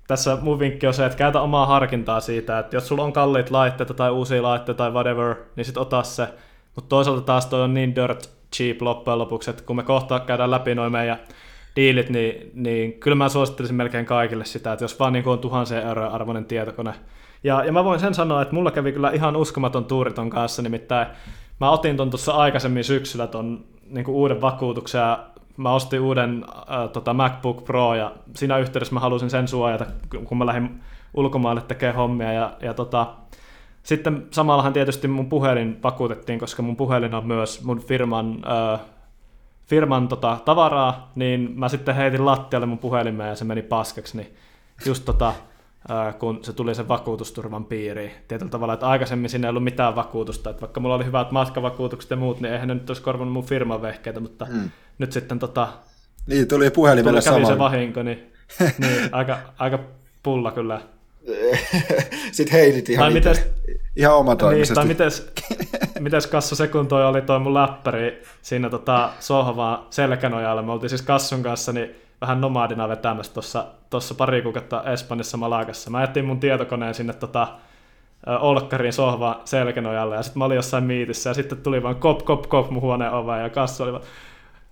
[0.08, 3.50] tässä mun vinkki on se, että käytä omaa harkintaa siitä, että jos sulla on kalliit
[3.50, 6.28] laitteita tai uusia laitteita tai whatever, niin sit ota se,
[6.74, 10.50] mutta toisaalta taas toi on niin dirt cheap loppujen lopuksi, että kun me kohta käydään
[10.50, 11.18] läpi noin meidän
[11.76, 15.82] diilit, niin, niin kyllä mä suosittelisin melkein kaikille sitä, että jos vaan niin on tuhansien
[15.82, 16.94] euroja arvoinen tietokone.
[17.44, 20.62] Ja, ja mä voin sen sanoa, että mulla kävi kyllä ihan uskomaton tuuri ton kanssa,
[20.62, 21.06] nimittäin
[21.60, 25.26] mä otin ton tuossa aikaisemmin syksyllä ton niin uuden vakuutuksen ja
[25.56, 29.86] mä ostin uuden äh, tota MacBook Pro ja siinä yhteydessä mä halusin sen suojata,
[30.24, 30.80] kun mä lähdin
[31.14, 33.06] ulkomaille tekemään hommia ja, ja tota,
[33.82, 38.38] sitten samallahan tietysti mun puhelin vakuutettiin, koska mun puhelin on myös mun firman,
[38.72, 38.80] äh,
[39.66, 44.34] firman tota, tavaraa, niin mä sitten heitin lattialle mun puhelimeen ja se meni paskaksi, niin
[44.86, 45.32] just tota,
[46.18, 48.10] kun se tuli sen vakuutusturvan piiriin.
[48.28, 52.10] Tietyllä tavalla, että aikaisemmin siinä ei ollut mitään vakuutusta, että vaikka mulla oli hyvät matkavakuutukset
[52.10, 54.70] ja muut, niin eihän ne nyt olisi korvannut mun firman vehkeitä, mutta mm.
[54.98, 55.68] nyt sitten tota,
[56.26, 58.32] niin, tuli puhelimelle tuli, kävi se vahinko, niin,
[58.78, 59.78] niin aika, aika
[60.22, 60.80] pulla kyllä.
[62.32, 63.46] Sitten heitit ihan, tai mites,
[63.96, 64.84] ihan omatoimisesti.
[64.84, 65.32] Niin, tai mites,
[66.00, 70.62] mites Kassu se, kun toi oli toi mun läppäri siinä tota sohvaa selkänojalla.
[70.62, 75.90] Me oltiin siis Kassun kanssa niin vähän nomadina vetämässä tuossa tossa pari kuukautta Espanjassa Malakassa.
[75.90, 77.48] Mä jätin mun tietokoneen sinne tota,
[78.40, 82.48] Olkkarin sohva selkänojalle ja sitten mä olin jossain miitissä ja sitten tuli vaan kop kop
[82.48, 84.04] kop mun huoneen oveen ja Kassu oli vaan,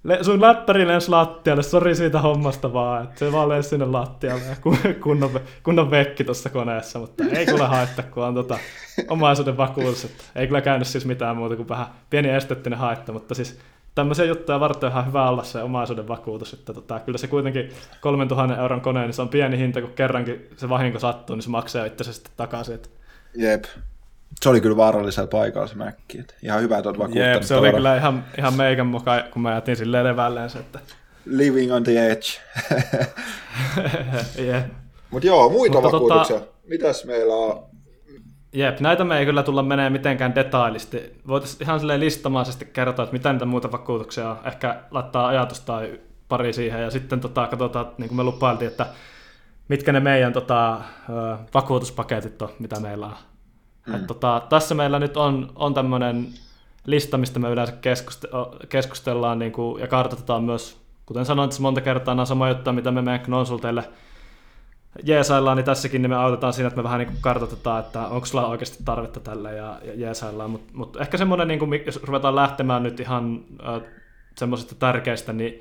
[0.05, 4.42] Le, sun läppäri lensi lattialle, sori siitä hommasta vaan, että se vaan lensi sinne lattialle
[4.44, 4.57] ja
[5.05, 5.30] kunnon,
[5.62, 8.59] kunnon vekki tuossa koneessa, mutta ei kyllä haittaa, kun on tota
[9.09, 13.34] omaisuuden vakuutus, että ei kyllä käynyt siis mitään muuta kuin vähän pieni esteettinen haitta, mutta
[13.34, 13.61] siis
[13.95, 17.70] tämmöisiä juttuja varten on ihan hyvä olla se omaisuuden vakuutus, että tota, kyllä se kuitenkin
[18.01, 21.51] 3000 euron koneen, niin se on pieni hinta, kun kerrankin se vahinko sattuu, niin se
[21.51, 22.74] maksaa itse sitten takaisin.
[22.74, 22.88] Että...
[23.34, 23.64] Jep,
[24.41, 26.24] se oli kyllä vaarallisella paikalla se mäkki.
[26.43, 27.34] Ihan hyvä, että olet vakuuttanut.
[27.34, 30.78] Jep, se oli kyllä ihan, ihan meikän mukaan, kun mä jätin silleen levälleen että...
[31.26, 32.26] Living on the edge.
[34.45, 34.64] yeah.
[35.11, 36.41] Mutta joo, muita Mutta tota- vakuutuksia.
[36.41, 36.53] Tota...
[36.66, 37.69] Mitäs meillä on?
[38.53, 41.20] Jep, näitä me ei kyllä tulla menee mitenkään detailisti.
[41.28, 44.36] Voitaisiin ihan silleen listamaisesti kertoa, että mitä niitä muita vakuutuksia on.
[44.44, 48.86] Ehkä laittaa ajatus tai pari siihen ja sitten tota, katsotaan, niin kuin me lupailtiin, että
[49.68, 50.80] mitkä ne meidän tota,
[51.55, 53.14] vakuutuspaketit on, mitä meillä on.
[53.86, 53.94] Mm.
[53.94, 56.28] Et tota, tässä meillä nyt on, on tämmöinen
[56.86, 57.74] lista, mistä me yleensä
[58.68, 62.90] keskustellaan niin kuin, ja kartoitetaan myös, kuten sanoin että monta kertaa, nämä sama juttuja, mitä
[62.90, 63.84] me meidän konsulteille
[65.05, 68.26] jeesaillaan, niin tässäkin niin me autetaan siinä, että me vähän niin kuin kartoitetaan, että onko
[68.26, 72.36] sulla oikeasti tarvetta tälle ja, ja jeesaillaan, mutta mut ehkä semmoinen, niin kuin, jos ruvetaan
[72.36, 73.82] lähtemään nyt ihan äh,
[74.38, 75.61] semmoisesta tärkeistä, niin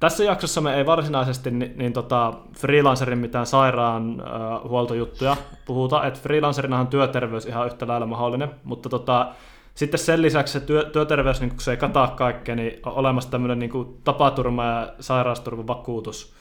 [0.00, 5.36] tässä jaksossa me ei varsinaisesti niin, niin tota, freelancerin mitään sairaan äh, huoltojuttuja
[5.66, 9.32] puhuta, että freelancerinahan työterveys ihan yhtä lailla mahdollinen, mutta tota,
[9.74, 13.30] sitten sen lisäksi se työ, työterveys, niin kun se ei kataa kaikkea, niin on olemassa
[13.30, 16.34] tämmöinen niin tapaturma- ja sairausturvavakuutus.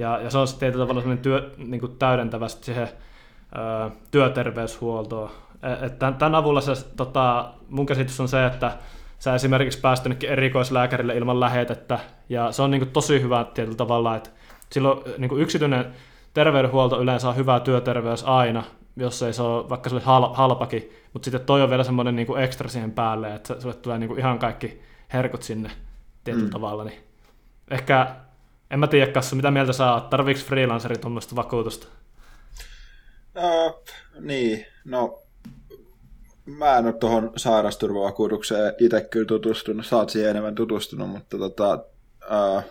[0.00, 5.30] Ja, ja se on sitten tietyllä tavalla semmoinen työ, niin kuin täydentävä siihen ö, työterveyshuoltoon.
[5.62, 8.76] E, et tämän avulla se, tota, mun käsitys on se, että
[9.18, 11.98] sä esimerkiksi pääst erikoislääkärille ilman lähetettä,
[12.28, 14.30] ja se on niin kuin tosi hyvä tietyllä tavalla, että
[14.70, 15.86] silloin niin kuin yksityinen
[16.34, 18.62] terveydenhuolto yleensä on hyvä työterveys aina,
[18.96, 22.16] jos ei se ole, vaikka se olisi hal, halpakin, mutta sitten toi on vielä semmoinen
[22.16, 24.82] niin kuin ekstra siihen päälle, että sulle tulee niin kuin ihan kaikki
[25.12, 25.70] herkut sinne
[26.24, 26.52] tietyllä mm.
[26.52, 27.00] tavalla, niin
[27.70, 28.06] ehkä,
[28.70, 31.86] en mä tiedä, Kassu, mitä mieltä saa, oot, tarviiko freelanceri tuommoista vakuutusta?
[33.36, 33.84] Uh,
[34.20, 35.22] niin, no
[36.46, 41.84] mä en ole tuohon sairasturvavakuutukseen itse kyllä tutustunut, sä oot siihen enemmän tutustunut, mutta tota,
[42.30, 42.62] uh,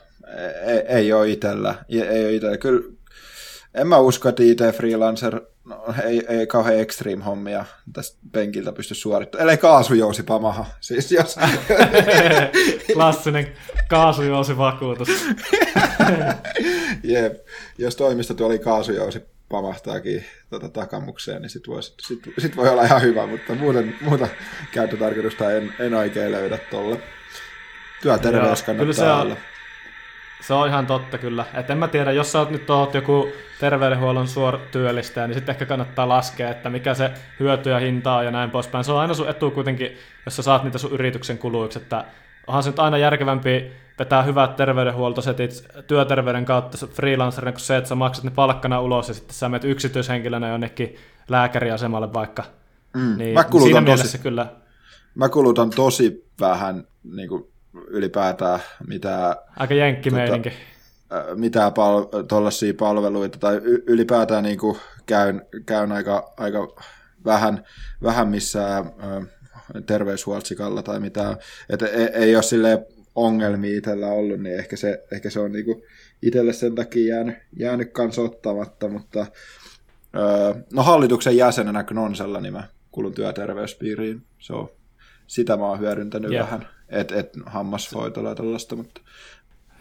[0.67, 1.75] ei, ei ole itsellä.
[1.89, 2.57] Ei, ei ole itsellä.
[2.57, 2.91] Kyllä,
[3.73, 9.41] en mä usko, että IT-freelancer no, ei, ei kauhean extreme hommia tästä penkiltä pysty suorittamaan.
[9.41, 10.65] Ellei kaasujousi pamaha.
[10.79, 11.35] Siis jos...
[12.93, 13.53] Klassinen
[13.89, 15.09] kaasujousivakuutus.
[17.03, 17.33] Jep.
[17.77, 23.01] Jos toimisto oli kaasujousi pamahtaakin tota takamukseen, niin sit voi, sit, sit voi olla ihan
[23.01, 24.27] hyvä, mutta muuten, muuta
[24.71, 27.01] käyttötarkoitusta en, en oikein löydä tuolle.
[28.01, 29.35] Työterveys kannattaa olla.
[30.41, 31.45] Se on ihan totta kyllä.
[31.53, 33.27] Et en mä tiedä, jos sä oot nyt oot joku
[33.59, 38.31] terveydenhuollon suortyöllistäjä, niin sitten ehkä kannattaa laskea, että mikä se hyöty ja hinta on ja
[38.31, 38.83] näin poispäin.
[38.83, 42.05] Se on aina sun etu kuitenkin, jos sä saat niitä sun yrityksen kuluiksi, että
[42.47, 47.95] onhan se nyt aina järkevämpi vetää hyvät terveydenhuoltosetit työterveyden kautta freelancerina, kuin se, että sä
[47.95, 50.95] maksat ne palkkana ulos ja sitten sä menet yksityishenkilönä jonnekin
[51.29, 52.43] lääkäriasemalle vaikka.
[52.93, 53.17] Mm.
[53.17, 54.47] Niin, mä niin siinä tosi, kyllä.
[55.15, 57.47] Mä kulutan tosi vähän niin kuin
[57.87, 59.35] ylipäätään mitään...
[59.57, 60.49] Aika jenkkimeininki.
[60.49, 66.75] Tota, mitään pal- tuollaisia palveluita, tai y- ylipäätään niin kuin käyn, käyn aika, aika
[67.25, 67.63] vähän,
[68.03, 69.27] vähän missään äh,
[69.85, 71.37] terveyshuoltsikalla tai mitään.
[71.69, 75.83] Et ei, ei ole sille ongelmia itsellä ollut, niin ehkä se, ehkä se on niinku
[76.21, 79.25] itselle sen takia jäänyt, jäänyt kans ottamatta, mutta
[80.15, 84.21] öö, no hallituksen jäsenenä kun on sellainen, niin mä kulun työterveyspiiriin.
[84.39, 84.69] Se on,
[85.27, 86.45] sitä mä oon hyödyntänyt yeah.
[86.45, 88.75] vähän et, et hammashoitolla ja tällaista.
[88.75, 89.01] Mutta...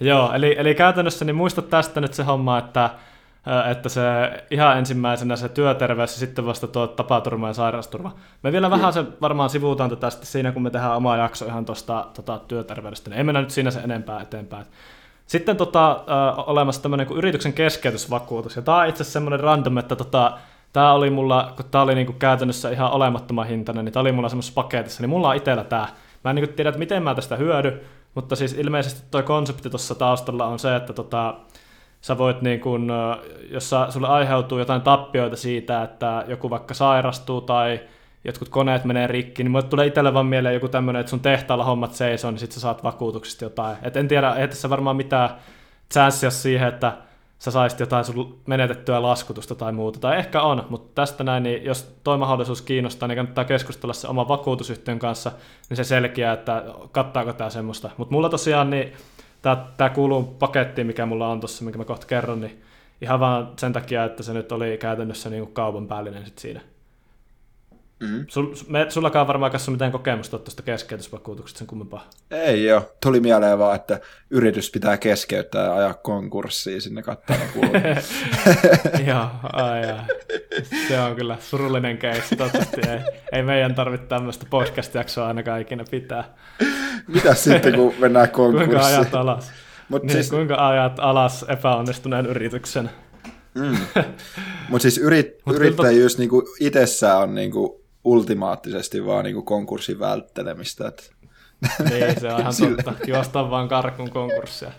[0.00, 2.90] Joo, eli, eli käytännössä niin muista tästä nyt se homma, että,
[3.70, 4.02] että se
[4.50, 8.12] ihan ensimmäisenä se työterveys ja sitten vasta tuo tapaturma ja sairausturva.
[8.42, 11.64] Me vielä vähän se varmaan sivuutaan tätä sitten siinä, kun me tehdään oma jakso ihan
[11.64, 14.66] tuosta tota, työterveydestä, niin ei mennä nyt siinä se enempää eteenpäin.
[15.26, 16.04] Sitten tota,
[16.46, 20.38] olemassa tämmöinen kuin yrityksen keskeytysvakuutus, ja tämä on itse asiassa semmoinen random, että tota,
[20.72, 24.28] tämä oli mulla, kun tämä oli niinku käytännössä ihan olemattoman hintainen, niin tämä oli mulla
[24.28, 25.88] semmoisessa paketissa, niin mulla on itsellä tämä,
[26.24, 27.80] Mä en niin tiedä, että miten mä tästä hyödy,
[28.14, 31.34] mutta siis ilmeisesti tuo konsepti tuossa taustalla on se, että tota,
[32.00, 32.92] sä voit, niin kun,
[33.50, 37.80] jos sä, sulle aiheutuu jotain tappioita siitä, että joku vaikka sairastuu tai
[38.24, 41.64] jotkut koneet menee rikki, niin mulle tulee itselle vaan mieleen joku tämmöinen, että sun tehtaalla
[41.64, 43.76] hommat seisoo, niin sit sä saat vakuutuksista jotain.
[43.82, 45.30] Et en tiedä, ei tässä varmaan mitään
[45.92, 46.92] chanssiä siihen, että
[47.38, 51.64] sä saisit jotain sun menetettyä laskutusta tai muuta, tai ehkä on, mutta tästä näin, niin
[51.64, 55.32] jos toi mahdollisuus kiinnostaa, niin kannattaa keskustella se oma vakuutusyhtiön kanssa,
[55.68, 57.90] niin se selkeää, että kattaako tämä semmoista.
[57.96, 58.92] Mutta mulla tosiaan, niin
[59.76, 62.62] tämä kuuluu pakettiin, mikä mulla on tuossa, minkä mä kohta kerron, niin
[63.00, 66.60] ihan vaan sen takia, että se nyt oli käytännössä niin kaupan päällinen sit siinä.
[68.00, 68.24] Mm-hmm.
[68.28, 72.10] Sul, me, sullakaan varmaan kanssa mitään kokemusta tuosta keskeytysvakuutuksesta sen kummempaa.
[72.30, 72.94] Ei joo.
[73.02, 77.48] Tuli mieleen vaan, että yritys pitää keskeyttää ja ajaa konkurssiin sinne katsomaan
[79.06, 80.04] Joo, ai, ai.
[80.88, 82.36] Se on kyllä surullinen keissi.
[82.36, 83.00] Toivottavasti ei,
[83.32, 86.34] ei meidän tarvitse tämmöistä podcast-jaksoa ainakaan ikinä pitää.
[87.06, 88.70] Mitä sitten, kun mennään konkurssiin?
[88.70, 89.52] kuinka ajat alas?
[89.88, 90.30] Mut niin, siis...
[90.30, 92.90] Kuinka ajat alas epäonnistuneen yrityksen?
[93.54, 93.76] Mm.
[94.68, 100.88] Mutta siis yrit, yrittäjyys niinku itsessään on niinku ultimaattisesti vaan niin kuin konkurssin välttelemistä.
[100.88, 101.02] Että...
[101.90, 102.94] Niin, se on ihan totta.
[103.06, 104.72] Juostaa vaan karkun konkurssia.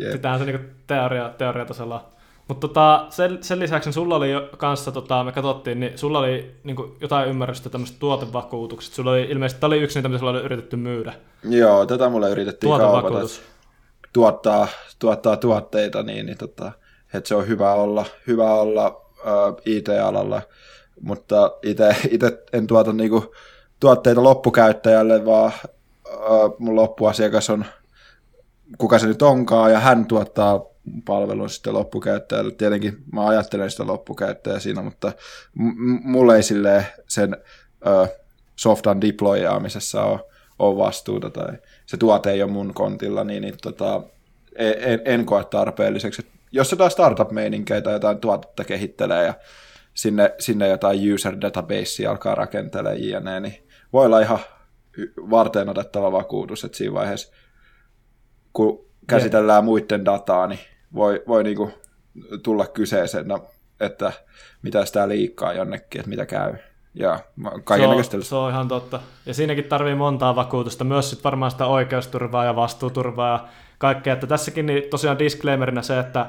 [0.00, 0.12] Yep.
[0.12, 2.16] Sitähän se niin teoria, teoriatasolla
[2.48, 6.54] mutta tota, sen, sen lisäksi sulla oli jo kanssa, tota, me katsottiin, niin sulla oli
[6.64, 8.94] niin kuin, jotain ymmärrystä tämmöistä tuotevakuutukset.
[8.94, 11.14] Sulla oli ilmeisesti, tämä oli yksi niitä, mitä sulla oli yritetty myydä.
[11.48, 13.18] Joo, tätä mulle yritettiin kaupata.
[14.12, 16.72] Tuottaa, tuottaa tuotteita, niin, niin tota,
[17.14, 20.42] että se on hyvä olla, hyvä olla uh, IT-alalla
[21.00, 23.34] mutta itse en tuota niinku
[23.80, 25.52] tuotteita loppukäyttäjälle, vaan
[26.58, 27.64] mun loppuasiakas on
[28.78, 30.64] kuka se nyt onkaan, ja hän tuottaa
[31.04, 32.52] palvelun sitten loppukäyttäjälle.
[32.52, 35.12] Tietenkin mä ajattelen sitä loppukäyttäjää siinä, mutta
[35.54, 37.36] m- mulle ei sille sen
[37.86, 38.08] uh,
[38.56, 40.20] softan deployaamisessa ole,
[40.58, 41.52] ole vastuuta, tai
[41.86, 44.02] se tuote ei ole mun kontilla, niin, niin tota,
[44.56, 46.26] en, en koe tarpeelliseksi.
[46.52, 49.34] jos se taas startup-meininkejä tai jotain tuotetta kehittelee ja
[49.96, 54.38] sinne, sinne jotain user database alkaa rakentelemaan jne, niin voi olla ihan
[55.30, 57.32] varten otettava vakuutus, että siinä vaiheessa,
[58.52, 60.60] kun käsitellään muiden dataa, niin
[60.94, 61.70] voi, voi niinku
[62.42, 63.26] tulla kyseeseen,
[63.80, 64.12] että
[64.62, 66.54] mitä sitä liikkaa jonnekin, että mitä käy.
[66.94, 67.20] Ja
[67.76, 67.86] se,
[68.16, 69.00] on, se on ihan totta.
[69.26, 74.12] Ja siinäkin tarvii montaa vakuutusta, myös sit varmaan sitä oikeusturvaa ja vastuuturvaa ja kaikkea.
[74.12, 76.26] Että tässäkin niin tosiaan disclaimerina se, että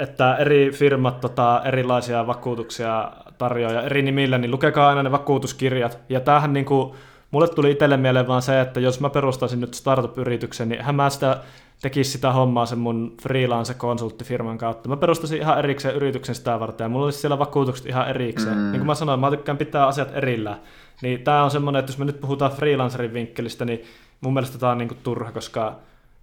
[0.00, 5.98] että eri firmat tota, erilaisia vakuutuksia tarjoaa ja eri nimillä, niin lukekaa aina ne vakuutuskirjat.
[6.08, 6.94] Ja tämähän niin kuin,
[7.30, 11.10] mulle tuli itselle mieleen vaan se, että jos mä perustaisin nyt startup-yrityksen, niin hän mä
[11.10, 11.40] sitä
[11.82, 14.88] tekisi sitä hommaa sen mun freelance-konsulttifirman kautta.
[14.88, 18.56] Mä perustasin ihan erikseen yrityksen sitä varten, ja mulla olisi siellä vakuutukset ihan erikseen.
[18.56, 18.62] Mm.
[18.62, 20.60] Niin kuin mä sanoin, mä tykkään pitää asiat erillään.
[21.02, 23.84] Niin tää on semmoinen, että jos me nyt puhutaan freelancerin vinkkelistä, niin
[24.20, 25.76] mun mielestä tää on niinku turha, koska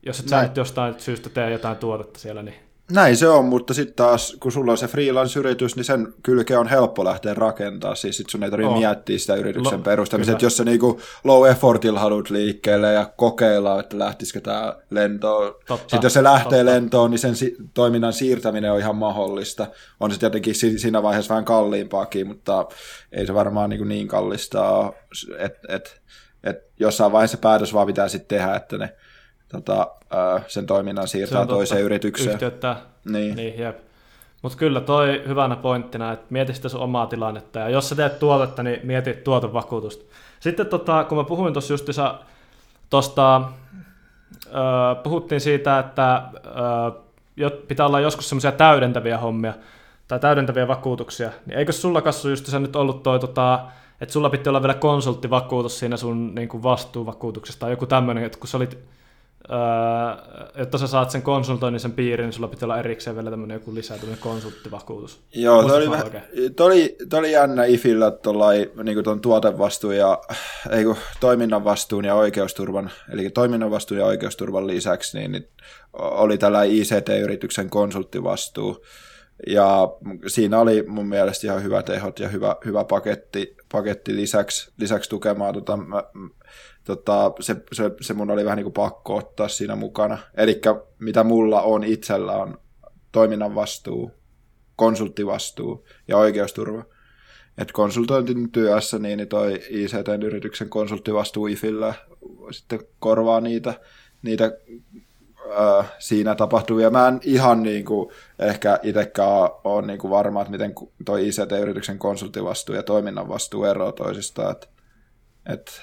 [0.06, 3.74] jos et sä nyt jostain syystä tee jotain tuotetta siellä, niin näin se on, mutta
[3.74, 7.96] sitten taas, kun sulla on se freelance-yritys, niin sen kylke on helppo lähteä rakentaa.
[7.96, 8.78] Siis sit sun ei tarvitse oh.
[8.78, 10.32] miettiä sitä yrityksen Lo- perustamista.
[10.32, 15.56] Että jos sä niinku low effortilla haluat liikkeelle ja kokeilla, että lähtisikö tämä lentoon.
[15.68, 16.66] Totta, sitten jos se lähtee totta.
[16.66, 19.68] lentoon, niin sen si- toiminnan siirtäminen on ihan mahdollista.
[20.00, 22.68] On se tietenkin si- siinä vaiheessa vähän kalliimpaakin, mutta
[23.12, 24.94] ei se varmaan niin, niin kallista
[25.38, 26.02] että et,
[26.44, 28.94] et jossain vaiheessa päätös vaan pitää sitten tehdä, että ne
[29.52, 29.88] tota,
[30.48, 32.34] sen toiminnan siirtää se toiseen yritykseen.
[32.34, 32.82] Yhteyttää.
[33.06, 33.36] Niin.
[33.36, 33.78] niin jep.
[34.42, 38.20] Mutta kyllä toi hyvänä pointtina, että mieti sitä sun omaa tilannetta, ja jos sä teet
[38.20, 40.06] tuotetta, niin mieti tuotevakuutusta.
[40.40, 42.20] Sitten tota, kun mä puhuin tuossa justissa,
[42.90, 43.42] tosta,
[44.46, 44.52] ö,
[45.04, 46.24] puhuttiin siitä, että
[47.40, 49.54] ö, pitää olla joskus semmoisia täydentäviä hommia,
[50.08, 53.60] tai täydentäviä vakuutuksia, niin eikö sulla Kassu just nyt ollut toi, tota,
[54.02, 58.40] että sulla pitää olla vielä konsulttivakuutus siinä sun niin kuin vastuuvakuutuksesta, tai joku tämmöinen, että
[58.40, 58.78] kun sä olit
[59.52, 59.58] Öö,
[60.58, 63.76] jotta sä saat sen konsultoinnin sen piirin, niin sulla pitää olla erikseen vielä tämmöinen joku
[63.76, 65.20] lisää tämmöinen konsulttivakuutus.
[65.36, 66.12] Joo, toi oli, vähän,
[66.56, 70.20] toi, oli, toi oli jännä ifillä tuollai, niin tuon tuotevastuun ja
[70.72, 75.48] ei kun, toiminnan vastuun ja oikeusturvan, eli toiminnan vastuun ja oikeusturvan lisäksi, niin, niin
[75.94, 78.86] oli tällä ICT-yrityksen konsulttivastuu.
[79.48, 79.90] Ja
[80.28, 85.54] siinä oli mun mielestä ihan hyvät ehdot ja hyvä, hyvä paketti, paketti lisäksi, lisäksi tukemaan
[85.54, 86.04] tota, mä,
[86.84, 90.18] tota, se, se, se mun oli vähän niin kuin pakko ottaa siinä mukana.
[90.38, 90.62] Eli
[91.00, 92.60] mitä mulla on itsellä on
[93.12, 94.12] toiminnan vastuu,
[94.76, 96.86] konsulttivastuu ja oikeusturva.
[97.58, 101.94] Et konsultointin työssä niin toi ICT-yrityksen konsulttivastuu IFillä
[102.52, 103.74] sitten korvaa niitä,
[104.22, 104.52] niitä
[106.00, 106.90] siinä tapahtuvia.
[106.90, 110.74] Mä en ihan niin kuin, ehkä itsekään ole niin kuin varma, että miten
[111.06, 114.52] toi ICT-yrityksen konsulttivastuu ja toiminnan vastuu eroaa toisistaan.
[114.52, 114.70] Et,
[115.54, 115.82] et,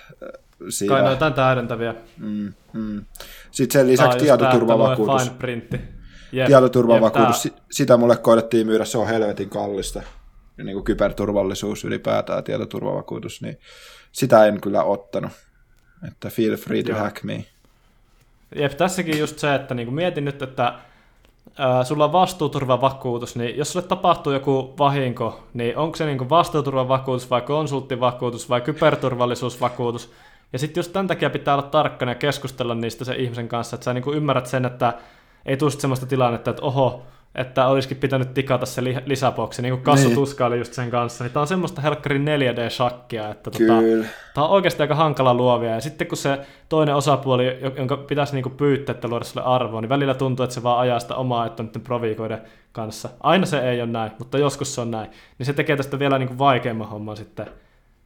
[0.68, 0.94] siinä...
[0.94, 1.94] Kai ne jotain täydentäviä.
[2.18, 3.04] Mm, mm.
[3.50, 5.32] Sitten sen lisäksi tietoturvavakuutus.
[6.34, 6.46] Yep.
[6.46, 10.02] Tietoturvavakuutus, yep, sitä mulle koitettiin myydä, se on helvetin kallista.
[10.58, 13.58] Ja niin kuin kyberturvallisuus ylipäätään, tietoturvavakuutus, niin
[14.12, 15.32] sitä en kyllä ottanut.
[16.08, 16.98] Että feel free to Joo.
[16.98, 17.44] hack me.
[18.56, 20.74] Jep, tässäkin just se, että niin kuin mietin nyt, että
[21.58, 26.30] ää, sulla on vastuuturvavakuutus, niin jos sulle tapahtuu joku vahinko, niin onko se niin kuin
[26.30, 30.12] vastuuturvavakuutus vai konsulttivakuutus vai kyberturvallisuusvakuutus?
[30.52, 33.84] Ja sitten just tämän takia pitää olla tarkkana ja keskustella niistä se ihmisen kanssa, että
[33.84, 34.94] sä niin ymmärrät sen, että
[35.46, 37.02] ei tule semmoista tilannetta, että oho,
[37.34, 40.14] että olisikin pitänyt tikata se li- lisäboksi, niin kuin Kassu niin.
[40.14, 43.72] tuskaili just sen kanssa, niin tämä on semmoista helkkarin 4D-shakkia, että tota,
[44.34, 48.50] tämä on oikeasti aika hankala luovia, ja sitten kun se toinen osapuoli, jonka pitäisi niinku
[48.50, 51.62] pyytää, että luoda sille arvoa, niin välillä tuntuu, että se vaan ajaa sitä omaa että
[51.62, 53.08] niiden proviikoiden kanssa.
[53.20, 56.18] Aina se ei ole näin, mutta joskus se on näin, niin se tekee tästä vielä
[56.18, 57.46] niinku vaikeamman homman sitten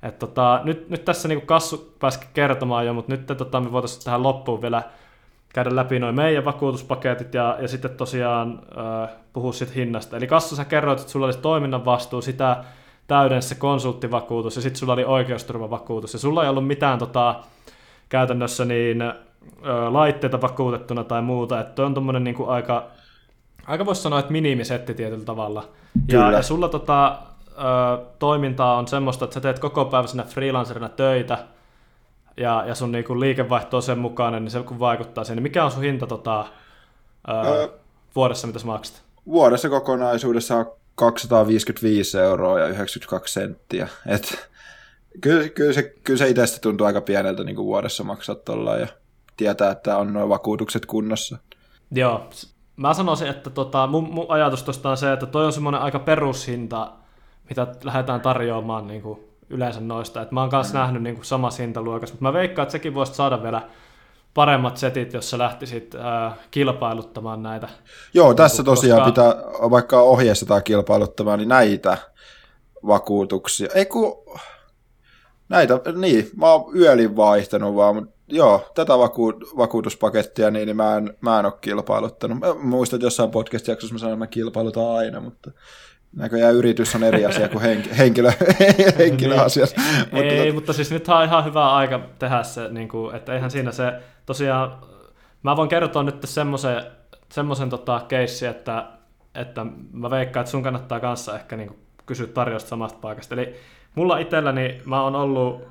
[0.02, 4.04] et tota, nyt, nyt tässä niinku Kassu pääsi kertomaan jo, mutta nyt tota, me voitaisiin
[4.04, 4.82] tähän loppuun vielä
[5.54, 10.16] käydä läpi noin meidän vakuutuspaketit ja, ja sitten tosiaan äh, puhua siitä hinnasta.
[10.16, 12.64] Eli Kassu, sä kerroit, että sulla olisi toiminnan vastuu, sitä
[13.06, 16.12] täydensä se konsulttivakuutus ja sitten sulla oli oikeusturvavakuutus.
[16.12, 17.34] Ja sulla ei ollut mitään tota,
[18.08, 19.14] käytännössä niin, äh,
[19.90, 22.86] laitteita vakuutettuna tai muuta, että on tuommoinen niinku aika,
[23.66, 25.64] aika voisi sanoa, että minimisetti tietyllä tavalla.
[26.08, 27.18] Ja, ja sulla tota,
[28.18, 31.38] toimintaa on semmoista, että sä teet koko päivä sinä freelancerina töitä,
[32.38, 35.36] ja, ja sun niinku liikevaihto on sen mukainen, niin se kun vaikuttaa siihen.
[35.36, 36.46] Niin mikä on sun hinta tota,
[37.26, 37.68] ää, öö,
[38.16, 39.02] vuodessa, mitä sä maksat?
[39.26, 43.88] Vuodessa kokonaisuudessa on 255 euroa ja 92 senttiä.
[44.06, 44.48] Et,
[45.20, 48.86] kyllä, kyllä, se, kyllä se itsestä tuntuu aika pieneltä niin kuin vuodessa maksaa tuolla ja
[49.36, 51.38] tietää, että on nuo vakuutukset kunnossa.
[51.90, 52.30] Joo,
[52.76, 55.98] mä sanoisin, että tota, mun, mun ajatus tuosta on se, että toi on semmoinen aika
[55.98, 56.92] perushinta
[57.48, 60.22] mitä lähdetään tarjoamaan niin kuin yleensä noista.
[60.22, 60.80] Et mä oon kanssa mm.
[60.80, 63.62] nähnyt niin kuin samassa hintaluokassa, mutta mä veikkaan, että sekin voisi saada vielä
[64.34, 67.68] paremmat setit, jos sä lähtisit äh, kilpailuttamaan näitä.
[68.14, 69.32] Joo, tässä niin, tosiaan koska...
[69.32, 71.98] pitää, vaikka ohjeistetaan kilpailuttamaan, niin näitä
[72.86, 73.68] vakuutuksia.
[73.74, 74.24] Ei kun,
[75.48, 80.96] näitä, niin, mä oon yölin vaihtanut vaan, mutta joo, tätä vaku- vakuutuspakettia, niin, niin mä,
[80.96, 82.38] en, mä en ole kilpailuttanut.
[82.38, 85.50] Mä muistan, että jossain podcast-jaksossa mä sanoin, että mä kilpailutan aina, mutta
[86.16, 88.32] Näköjään yritys on eri asia kuin henk- henkilö,
[88.98, 89.66] henkilöasia.
[89.76, 90.06] niin.
[90.10, 90.54] mutta Ei, tot...
[90.54, 93.92] mutta siis nyt on ihan hyvä aika tehdä se, niin kuin, että eihän siinä se
[94.26, 94.78] tosiaan,
[95.42, 96.82] mä voin kertoa nyt semmoisen
[97.28, 98.86] semmoisen tota keissi, että,
[99.34, 103.34] että mä veikkaan, että sun kannattaa kanssa ehkä niin kysyä tarjousta samasta paikasta.
[103.34, 103.54] Eli
[103.94, 105.68] mulla itselläni, mä oon ollut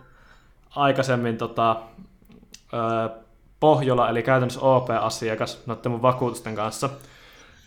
[0.70, 1.76] aikaisemmin tota,
[3.60, 6.90] Pohjola, eli käytännössä OP-asiakas noiden mun vakuutusten kanssa.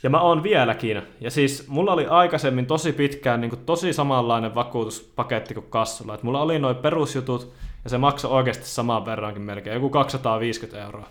[0.03, 1.03] Ja mä oon vieläkin.
[1.21, 6.15] Ja siis mulla oli aikaisemmin tosi pitkään niin kuin tosi samanlainen vakuutuspaketti kuin kassulla.
[6.15, 7.53] Et mulla oli noin perusjutut,
[7.85, 11.07] ja se maksoi oikeasti saman verrankin melkein, joku 250 euroa.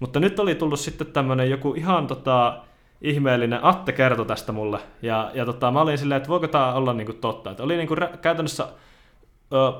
[0.00, 2.62] Mutta nyt oli tullut sitten tämmönen joku ihan tota,
[3.02, 6.92] ihmeellinen, Atte kertoi tästä mulle, ja, ja tota, mä olin silleen, että voiko tämä olla
[6.92, 7.50] niinku totta.
[7.50, 8.68] Että oli niinku käytännössä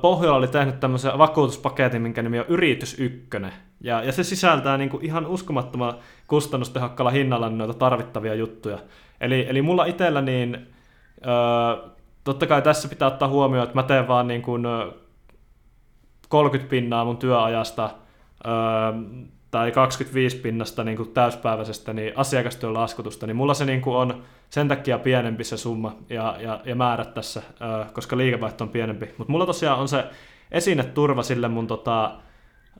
[0.01, 3.53] Pohjola oli tehnyt tämmöisen vakuutuspaketin, minkä nimi on Yritys Ykkönen.
[3.81, 5.93] Ja, ja se sisältää niin kuin ihan uskomattoman
[6.27, 8.79] kustannustehokkaalla hinnalla noita tarvittavia juttuja.
[9.21, 10.67] Eli, eli mulla itsellä niin,
[11.25, 11.89] ö,
[12.23, 14.63] totta kai tässä pitää ottaa huomioon, että mä teen vaan niin kuin
[16.29, 17.89] 30 pinnaa mun työajasta
[18.45, 18.49] ö,
[19.55, 24.23] tai 25 pinnasta niin kuin täyspäiväisestä niin asiakastyön laskutusta, niin mulla se niin kuin on
[24.49, 27.41] sen takia pienempi se summa ja, ja, ja määrät tässä,
[27.93, 29.09] koska liikevaihto on pienempi.
[29.17, 30.03] Mutta mulla tosiaan on se
[30.51, 32.11] esineturva sille mun tota,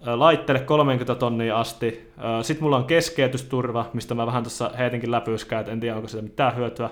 [0.05, 2.11] laitteelle 30 tonnia asti.
[2.41, 6.23] Sitten mulla on keskeytysturva, mistä mä vähän tuossa heitinkin läpyskään, että en tiedä onko siitä
[6.23, 6.89] mitään hyötyä.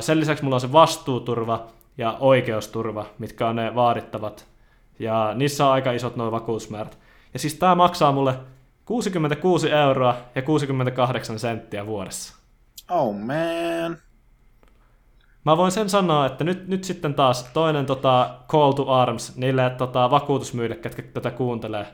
[0.00, 1.66] Sen lisäksi mulla on se vastuuturva
[1.98, 4.46] ja oikeusturva, mitkä on ne vaadittavat.
[4.98, 6.98] Ja niissä on aika isot nuo vakuutusmäärät.
[7.32, 8.34] Ja siis tää maksaa mulle
[8.86, 12.34] 66 euroa ja 68 senttiä vuodessa.
[12.90, 13.96] Oh man.
[15.44, 19.70] Mä voin sen sanoa, että nyt, nyt sitten taas toinen tota, call to arms niille
[19.70, 21.86] tota, vakuutusmyyjille, ketkä tätä kuuntelee.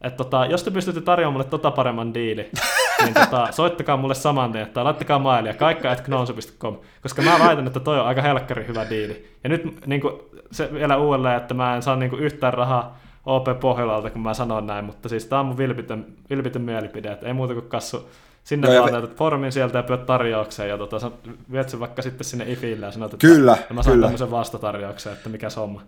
[0.00, 2.50] Et, tota, jos te pystytte tarjoamaan mulle tota paremman diili,
[3.04, 8.00] niin tota, soittakaa mulle saman tien, tai laittakaa mailia, kaikka.knonsu.com, koska mä väitän, että toi
[8.00, 9.28] on aika helkkari hyvä diili.
[9.44, 10.14] Ja nyt niin kuin,
[10.50, 12.98] se vielä uudelleen, että mä en saa niin kuin, yhtään rahaa
[13.28, 17.26] OP Pohjolalta, kun mä sanon näin, mutta siis tää on mun vilpitön, vilpitön mielipide, että
[17.26, 18.10] ei muuta kuin kassu
[18.44, 21.10] sinne no, vaan täytät formin sieltä ja pyöt tarjoukseen ja tota,
[21.52, 24.06] viet sen vaikka sitten sinne IFille ja sanot, että kyllä, mä saan kyllä.
[24.06, 25.82] tämmöisen vastatarjouksen, että mikä se homma.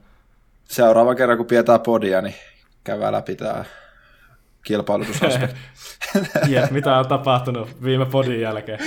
[0.64, 2.34] Seuraava kerran, kun pidetään podia, niin
[2.84, 3.64] käydään läpi tämä
[4.64, 5.60] kilpailutusaspekti.
[6.54, 8.78] ja, mitä on tapahtunut viime podin jälkeen?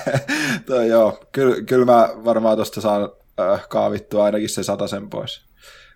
[0.66, 5.46] Toi, joo, kyllä, kyllä mä varmaan tuosta saan äh, kaavittua ainakin se sen pois.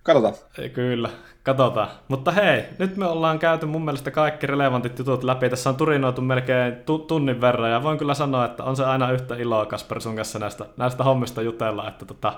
[0.02, 0.34] Katsotaan.
[0.72, 1.10] Kyllä,
[1.42, 1.88] katsotaan.
[2.08, 5.50] Mutta hei, nyt me ollaan käyty mun mielestä kaikki relevantit jutut läpi.
[5.50, 6.74] Tässä on turinoitu melkein
[7.06, 10.38] tunnin verran ja voin kyllä sanoa, että on se aina yhtä iloa Kasper sun kanssa
[10.38, 12.32] näistä, näistä hommista jutella, että tota,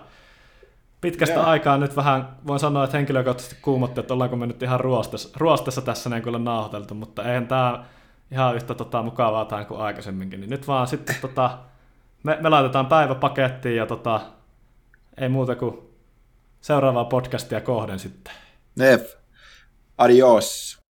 [1.01, 1.49] pitkästä yeah.
[1.49, 5.81] aikaa nyt vähän voin sanoa, että henkilökohtaisesti kuumotti, että ollaanko me nyt ihan ruostessa, ruostessa
[5.83, 7.85] tässä näin kyllä nauhoiteltu, mutta eihän tämä
[8.31, 10.41] ihan yhtä tota, mukavaa tämän kuin aikaisemminkin.
[10.41, 11.59] Niin nyt vaan sitten tota,
[12.23, 14.21] me, me laitetaan päivä pakettiin ja tota,
[15.17, 15.79] ei muuta kuin
[16.61, 18.35] seuraavaa podcastia kohden sitten.
[18.79, 19.05] É.
[19.97, 20.82] Adiós.